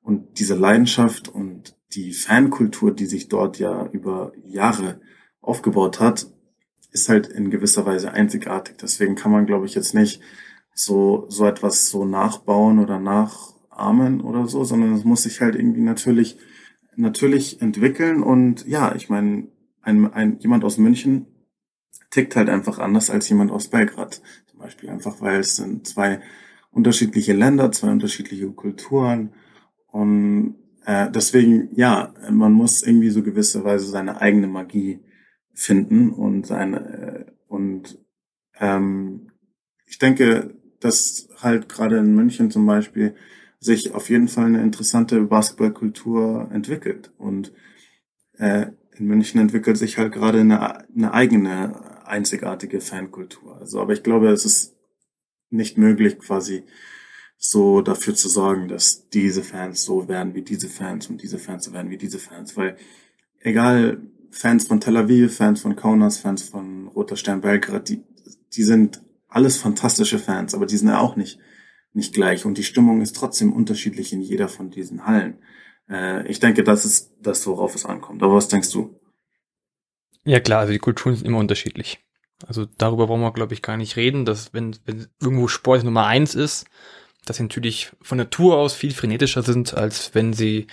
[0.00, 5.00] Und diese Leidenschaft und die Fankultur, die sich dort ja über Jahre
[5.40, 6.26] aufgebaut hat,
[6.90, 8.76] ist halt in gewisser Weise einzigartig.
[8.80, 10.20] Deswegen kann man, glaube ich, jetzt nicht
[10.74, 15.80] so, so etwas so nachbauen oder nachahmen oder so, sondern es muss sich halt irgendwie
[15.80, 16.38] natürlich,
[16.96, 18.22] natürlich entwickeln.
[18.22, 19.48] Und ja, ich meine,
[19.82, 21.26] ein, ein, jemand aus München
[22.10, 24.22] tickt halt einfach anders als jemand aus Belgrad.
[24.46, 26.20] Zum Beispiel einfach, weil es sind zwei
[26.70, 29.32] unterschiedliche Länder, zwei unterschiedliche Kulturen.
[29.88, 35.00] Und äh, deswegen, ja, man muss irgendwie so gewisserweise seine eigene Magie
[35.52, 37.98] finden und seine äh, und
[38.58, 39.30] ähm,
[39.86, 43.14] ich denke, dass halt gerade in München zum Beispiel
[43.60, 47.52] sich auf jeden Fall eine interessante Basketballkultur entwickelt und
[48.36, 48.66] äh,
[48.96, 53.58] in München entwickelt sich halt gerade eine, eine eigene einzigartige Fankultur.
[53.58, 54.76] Also, aber ich glaube, es ist
[55.50, 56.64] nicht möglich, quasi
[57.46, 61.66] so dafür zu sorgen, dass diese Fans so werden wie diese Fans und diese Fans
[61.66, 62.78] so werden wie diese Fans, weil
[63.40, 68.02] egal Fans von Tel Aviv, Fans von Kaunas, Fans von Roter Stern Belgrad, die,
[68.54, 71.38] die sind alles fantastische Fans, aber die sind ja auch nicht,
[71.92, 75.36] nicht gleich und die Stimmung ist trotzdem unterschiedlich in jeder von diesen Hallen.
[75.90, 78.22] Äh, ich denke, das ist das, worauf es ankommt.
[78.22, 78.98] Aber was denkst du?
[80.24, 82.02] Ja klar, also die Kulturen sind immer unterschiedlich.
[82.46, 86.06] Also darüber brauchen wir, glaube ich, gar nicht reden, dass wenn, wenn irgendwo Sport Nummer
[86.06, 86.64] eins ist,
[87.24, 90.66] dass sie natürlich von Natur aus viel frenetischer sind, als wenn sie,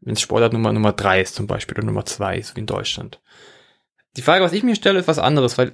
[0.00, 2.66] wenn es Sportart Nummer, Nummer drei ist zum Beispiel oder Nummer zwei ist, wie in
[2.66, 3.20] Deutschland.
[4.16, 5.72] Die Frage, was ich mir stelle, ist was anderes, weil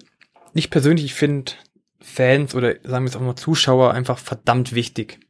[0.55, 1.53] ich persönlich finde
[2.01, 5.20] Fans oder sagen wir jetzt auch mal Zuschauer einfach verdammt wichtig.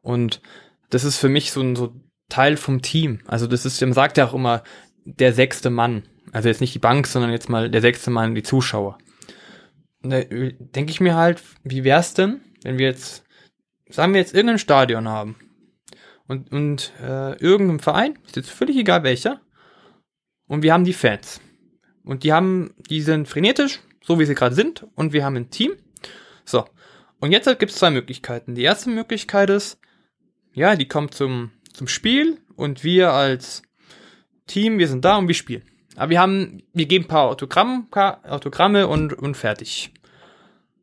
[0.00, 0.40] Und
[0.90, 1.94] das ist für mich so ein so
[2.28, 3.20] Teil vom Team.
[3.26, 4.62] Also das ist, man sagt ja auch immer,
[5.04, 6.04] der sechste Mann.
[6.32, 8.98] Also jetzt nicht die Bank, sondern jetzt mal der sechste Mann, die Zuschauer.
[10.02, 13.21] Und da denke ich mir halt, wie wär's denn, wenn wir jetzt
[13.88, 15.36] sagen wir jetzt irgendein Stadion haben
[16.26, 19.40] und, und äh, irgendein Verein, ist jetzt völlig egal welcher,
[20.46, 21.40] und wir haben die Fans.
[22.04, 25.50] Und die haben, die sind frenetisch, so wie sie gerade sind, und wir haben ein
[25.50, 25.72] Team.
[26.44, 26.64] So.
[27.20, 28.54] Und jetzt gibt es zwei Möglichkeiten.
[28.54, 29.78] Die erste Möglichkeit ist,
[30.52, 33.62] ja, die kommt zum, zum Spiel und wir als
[34.46, 35.62] Team, wir sind da und wir spielen.
[35.96, 39.92] Aber wir haben, wir geben ein paar Autogramm, Autogramme und, und fertig.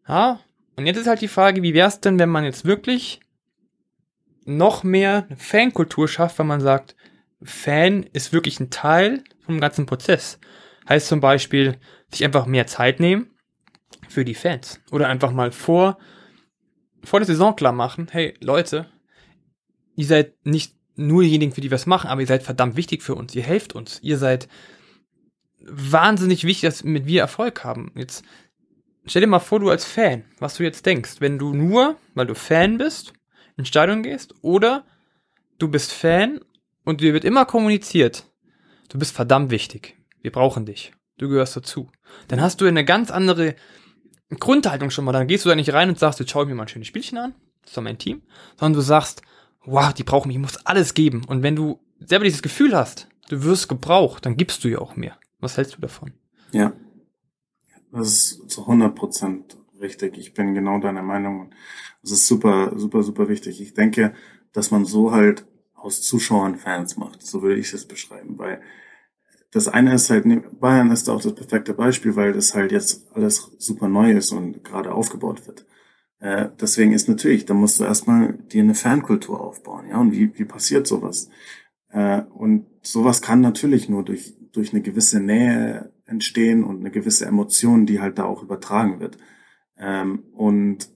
[0.08, 0.40] Ja,
[0.80, 3.20] und jetzt ist halt die Frage, wie wäre es denn, wenn man jetzt wirklich
[4.46, 6.96] noch mehr Fankultur schafft, wenn man sagt,
[7.42, 10.40] Fan ist wirklich ein Teil vom ganzen Prozess.
[10.88, 11.78] Heißt zum Beispiel,
[12.10, 13.30] sich einfach mehr Zeit nehmen
[14.08, 14.80] für die Fans.
[14.92, 15.98] Oder einfach mal vor,
[17.04, 18.90] vor der Saison klar machen, hey Leute,
[19.98, 23.04] ihr seid nicht nur diejenigen, für die wir es machen, aber ihr seid verdammt wichtig
[23.04, 23.36] für uns.
[23.36, 24.00] Ihr helft uns.
[24.02, 24.48] Ihr seid
[25.62, 27.92] wahnsinnig wichtig, dass mit wir Erfolg haben.
[27.96, 28.24] Jetzt
[29.06, 32.28] Stell dir mal vor, du als Fan, was du jetzt denkst, wenn du nur, weil
[32.28, 33.14] du Fan bist,
[33.58, 34.86] ins Stadion gehst, oder
[35.58, 36.40] du bist Fan
[36.84, 38.26] und dir wird immer kommuniziert,
[38.90, 41.90] du bist verdammt wichtig, wir brauchen dich, du gehörst dazu.
[42.28, 43.56] Dann hast du eine ganz andere
[44.30, 46.56] Grundhaltung schon mal, dann gehst du da nicht rein und sagst, jetzt schau ich mir
[46.56, 48.22] mal ein schönes Spielchen an, das ist doch mein Team,
[48.60, 49.22] sondern du sagst,
[49.66, 51.24] wow, die brauchen mich, ich muss alles geben.
[51.26, 54.96] Und wenn du selber dieses Gefühl hast, du wirst gebraucht, dann gibst du ja auch
[54.96, 55.18] mehr.
[55.40, 56.14] Was hältst du davon?
[56.52, 56.74] Ja,
[57.92, 60.18] das ist zu 100 Prozent richtig.
[60.18, 61.52] Ich bin genau deiner Meinung.
[62.02, 63.62] Das ist super, super, super wichtig.
[63.62, 64.14] Ich denke,
[64.54, 67.22] dass man so halt aus Zuschauern Fans macht.
[67.22, 68.62] So würde ich es beschreiben, weil
[69.52, 70.26] das eine ist halt,
[70.60, 74.64] Bayern ist auch das perfekte Beispiel, weil das halt jetzt alles super neu ist und
[74.64, 75.66] gerade aufgebaut wird.
[76.20, 80.38] Äh, deswegen ist natürlich, da musst du erstmal dir eine Fankultur aufbauen, ja, und wie,
[80.38, 81.30] wie passiert sowas?
[81.90, 87.26] Äh, und sowas kann natürlich nur durch, durch eine gewisse Nähe entstehen und eine gewisse
[87.26, 89.18] Emotion, die halt da auch übertragen wird.
[89.78, 90.90] Ähm, und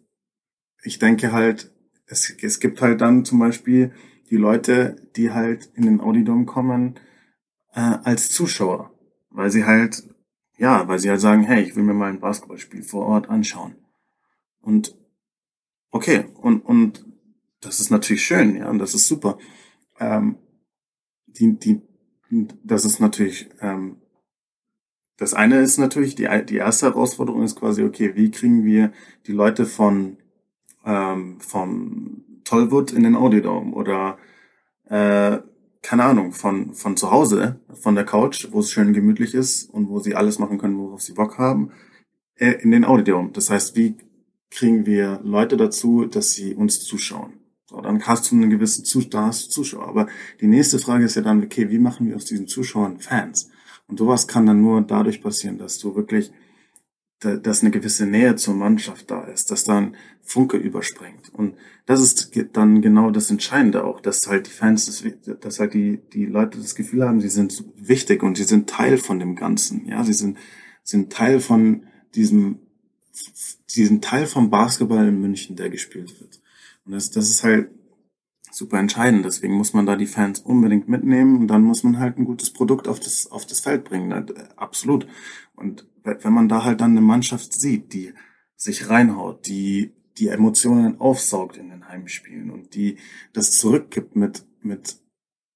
[0.84, 1.72] ich denke halt,
[2.06, 3.94] es, es gibt halt dann zum Beispiel
[4.30, 7.00] die Leute, die halt in den Audidom kommen
[7.74, 8.92] äh, als Zuschauer,
[9.30, 10.04] weil sie halt,
[10.58, 13.76] ja, weil sie halt sagen, hey, ich will mir mal ein Basketballspiel vor Ort anschauen.
[14.62, 14.98] Und
[15.92, 17.06] okay, und, und
[17.62, 19.38] das ist natürlich schön, ja, und das ist super.
[20.00, 20.38] Ähm,
[21.28, 21.82] die, die,
[22.64, 23.98] das ist natürlich, ähm,
[25.24, 28.92] das eine ist natürlich, die, die erste Herausforderung ist quasi, okay, wie kriegen wir
[29.26, 30.18] die Leute von,
[30.86, 34.18] ähm, vom Tollwood in den Audiodome oder,
[34.90, 35.40] äh,
[35.82, 39.88] keine Ahnung, von, von zu Hause, von der Couch, wo es schön gemütlich ist und
[39.88, 41.72] wo sie alles machen können, worauf sie Bock haben,
[42.36, 43.32] äh, in den Audiodome.
[43.32, 43.96] Das heißt, wie
[44.52, 47.32] kriegen wir Leute dazu, dass sie uns zuschauen?
[47.70, 49.88] So, dann hast du einen gewissen Zus da hast du Zuschauer.
[49.88, 50.08] Aber
[50.42, 53.50] die nächste Frage ist ja dann, okay, wie machen wir aus diesen Zuschauern Fans?
[53.94, 56.32] Und sowas kann dann nur dadurch passieren, dass du wirklich,
[57.20, 61.32] dass eine gewisse Nähe zur Mannschaft da ist, dass dann Funke überspringt.
[61.32, 61.54] Und
[61.86, 65.04] das ist dann genau das Entscheidende auch, dass halt die Fans, das,
[65.42, 68.98] dass halt die, die Leute das Gefühl haben, sie sind wichtig und sie sind Teil
[68.98, 69.86] von dem Ganzen.
[69.86, 70.40] Ja, sie sind,
[70.82, 71.84] sind Teil von
[72.16, 72.62] diesem,
[73.76, 76.42] diesen Teil vom Basketball in München, der gespielt wird.
[76.84, 77.70] Und das, das ist halt
[78.54, 79.26] super entscheidend.
[79.26, 82.52] Deswegen muss man da die Fans unbedingt mitnehmen und dann muss man halt ein gutes
[82.52, 84.14] Produkt auf das, auf das Feld bringen.
[84.56, 85.08] Absolut.
[85.56, 88.14] Und wenn man da halt dann eine Mannschaft sieht, die
[88.56, 92.98] sich reinhaut, die die Emotionen aufsaugt in den Heimspielen und die
[93.34, 94.98] das zurückgibt mit, mit,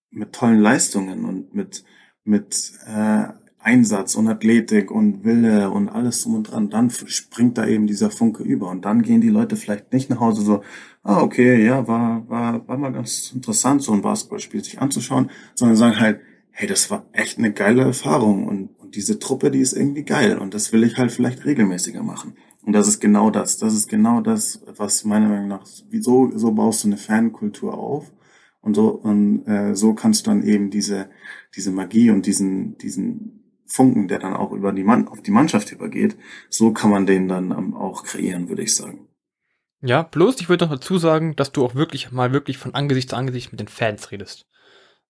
[0.10, 1.84] mit tollen Leistungen und mit,
[2.24, 3.28] mit äh,
[3.60, 8.10] Einsatz und Athletik und Wille und alles drum und dran, dann springt da eben dieser
[8.10, 10.64] Funke über und dann gehen die Leute vielleicht nicht nach Hause so,
[11.08, 15.78] ah, okay, ja, war, war, war mal ganz interessant, so ein Basketballspiel sich anzuschauen, sondern
[15.78, 16.20] sagen halt,
[16.52, 20.38] hey, das war echt eine geile Erfahrung und, und diese Truppe, die ist irgendwie geil
[20.38, 22.36] und das will ich halt vielleicht regelmäßiger machen.
[22.62, 23.58] Und das ist genau das.
[23.58, 28.12] Das ist genau das, was meiner Meinung nach, wieso so baust du eine Fankultur auf
[28.62, 31.10] und so und äh, so kannst du dann eben diese
[31.56, 35.72] diese Magie und diesen diesen Funken, der dann auch über die Mann, auf die Mannschaft
[35.72, 36.18] übergeht,
[36.50, 39.08] so kann man den dann auch kreieren, würde ich sagen.
[39.82, 43.10] Ja, bloß ich würde noch dazu sagen, dass du auch wirklich mal wirklich von Angesicht
[43.10, 44.46] zu Angesicht mit den Fans redest.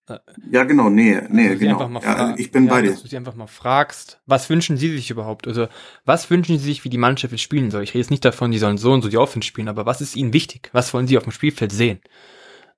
[0.07, 0.19] Äh,
[0.51, 1.89] ja, genau, nee, nee, genau.
[2.01, 2.91] Ja, ich bin ja, bei dir.
[2.91, 5.47] Dass du sie einfach mal fragst, was wünschen sie sich überhaupt?
[5.47, 5.67] Also,
[6.05, 7.83] was wünschen sie sich, wie die Mannschaft jetzt spielen soll?
[7.83, 10.01] Ich rede jetzt nicht davon, die sollen so und so die Offense spielen, aber was
[10.01, 10.69] ist ihnen wichtig?
[10.73, 11.99] Was wollen sie auf dem Spielfeld sehen?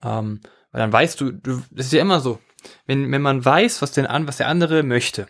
[0.04, 2.40] Ähm, weil dann weißt du, du, das ist ja immer so,
[2.86, 5.28] wenn, wenn man weiß, was, denn an, was der andere möchte,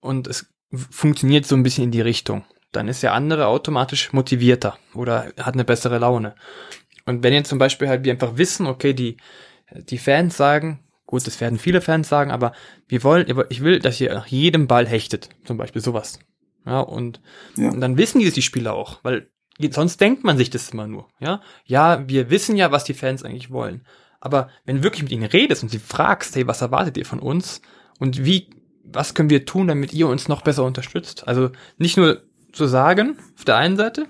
[0.00, 0.52] und es
[0.90, 2.44] funktioniert so ein bisschen in die Richtung.
[2.72, 6.34] Dann ist der andere automatisch motivierter oder hat eine bessere Laune.
[7.04, 9.16] Und wenn jetzt zum Beispiel halt wir einfach wissen, okay, die,
[9.70, 12.52] die Fans sagen, gut, das werden viele Fans sagen, aber
[12.88, 16.18] wir wollen, ich will, dass ihr nach jedem Ball hechtet, zum Beispiel sowas.
[16.64, 17.20] Ja, und,
[17.56, 17.70] ja.
[17.70, 19.28] und dann wissen die die Spieler auch, weil
[19.70, 21.42] sonst denkt man sich das immer nur, ja.
[21.64, 23.84] Ja, wir wissen ja, was die Fans eigentlich wollen.
[24.20, 27.18] Aber wenn du wirklich mit ihnen redest und sie fragst, hey, was erwartet ihr von
[27.18, 27.60] uns?
[27.98, 28.48] Und wie
[28.84, 31.26] was können wir tun, damit ihr uns noch besser unterstützt?
[31.26, 32.22] Also nicht nur
[32.52, 34.06] zu sagen, auf der einen Seite,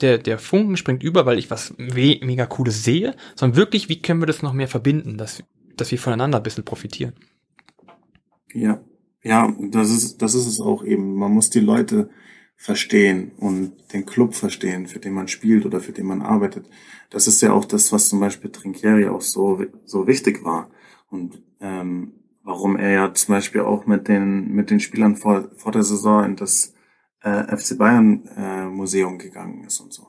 [0.00, 4.20] der, der Funken springt über, weil ich was mega Cooles sehe, sondern wirklich, wie können
[4.20, 5.42] wir das noch mehr verbinden, dass,
[5.76, 7.14] dass wir voneinander ein bisschen profitieren?
[8.52, 8.80] Ja,
[9.22, 11.14] ja, das ist, das ist es auch eben.
[11.14, 12.10] Man muss die Leute
[12.56, 16.68] verstehen und den Club verstehen, für den man spielt oder für den man arbeitet.
[17.10, 20.70] Das ist ja auch das, was zum Beispiel Trinkieri auch so, so wichtig war.
[21.08, 22.12] Und ähm,
[22.42, 26.24] warum er ja zum Beispiel auch mit den, mit den Spielern vor, vor der Saison
[26.24, 26.73] in das
[27.24, 30.08] äh, FC Bayern äh, Museum gegangen ist und so.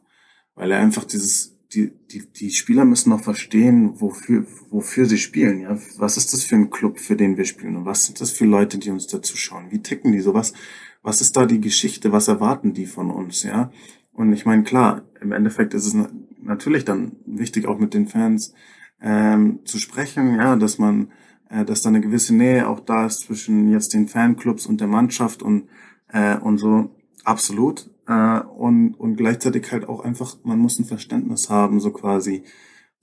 [0.54, 5.62] Weil er einfach dieses, die, die, die Spieler müssen noch verstehen, wofür, wofür sie spielen.
[5.62, 8.32] Ja, was ist das für ein Club, für den wir spielen und was sind das
[8.32, 9.72] für Leute, die uns dazu schauen?
[9.72, 10.54] Wie ticken die sowas?
[11.02, 12.12] Was ist da die Geschichte?
[12.12, 13.44] Was erwarten die von uns?
[13.44, 13.72] Ja,
[14.14, 15.96] und ich meine klar, im Endeffekt ist es
[16.42, 18.54] natürlich dann wichtig, auch mit den Fans
[19.02, 20.36] ähm, zu sprechen.
[20.36, 21.12] Ja, dass man
[21.50, 24.88] äh, dass da eine gewisse Nähe auch da ist zwischen jetzt den Fanclubs und der
[24.88, 25.70] Mannschaft und,
[26.10, 26.95] äh, und so.
[27.26, 27.90] Absolut.
[28.08, 32.44] Äh, und, und gleichzeitig halt auch einfach, man muss ein Verständnis haben, so quasi,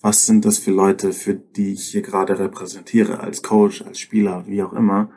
[0.00, 4.44] was sind das für Leute, für die ich hier gerade repräsentiere, als Coach, als Spieler,
[4.46, 5.10] wie auch immer,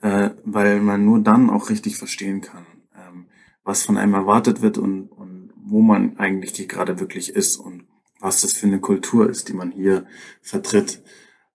[0.00, 3.26] äh, weil man nur dann auch richtig verstehen kann, ähm,
[3.64, 7.84] was von einem erwartet wird und, und wo man eigentlich hier gerade wirklich ist und
[8.20, 10.06] was das für eine Kultur ist, die man hier
[10.40, 11.02] vertritt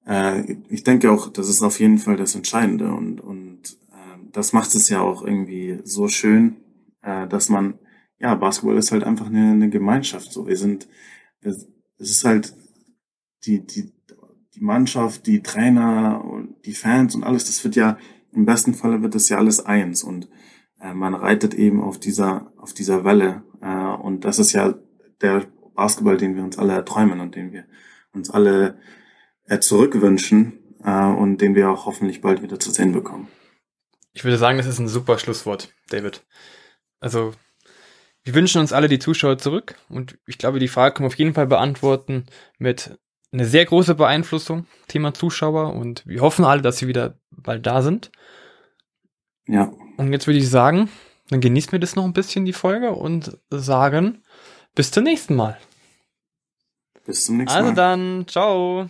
[0.10, 4.54] äh, ich denke auch, das ist auf jeden Fall das Entscheidende und, und äh, das
[4.54, 6.58] macht es ja auch irgendwie so schön,
[7.02, 7.80] äh, dass man,
[8.20, 10.32] ja, Basketball ist halt einfach eine, eine Gemeinschaft.
[10.32, 10.88] So, wir sind,
[11.42, 12.54] es ist halt
[13.46, 13.94] die, die,
[14.56, 17.98] die Mannschaft, die Trainer und die Fans und alles, das wird ja
[18.32, 20.30] im besten Falle wird es ja alles eins und
[20.80, 23.44] äh, man reitet eben auf dieser, auf dieser Welle.
[23.62, 24.76] Äh, und das ist ja
[25.22, 25.46] der
[25.76, 27.66] Basketball, den wir uns alle erträumen und den wir
[28.14, 28.80] uns alle
[29.46, 33.28] äh, zurückwünschen äh, und den wir auch hoffentlich bald wieder zu sehen bekommen.
[34.14, 36.26] Ich würde sagen, das ist ein super Schlusswort, David.
[37.00, 37.34] Also,
[38.24, 41.18] wir wünschen uns alle die Zuschauer zurück und ich glaube, die Frage können wir auf
[41.18, 42.26] jeden Fall beantworten
[42.58, 42.98] mit
[43.32, 47.82] einer sehr großen Beeinflussung, Thema Zuschauer und wir hoffen alle, dass sie wieder bald da
[47.82, 48.12] sind.
[49.48, 49.72] Ja.
[49.98, 50.90] Und jetzt würde ich sagen,
[51.30, 54.24] dann genießen wir das noch ein bisschen, die Folge, und sagen,
[54.76, 55.58] bis zum nächsten Mal.
[57.06, 57.76] Bis zum nächsten Also Mal.
[57.76, 58.90] dann, ciao.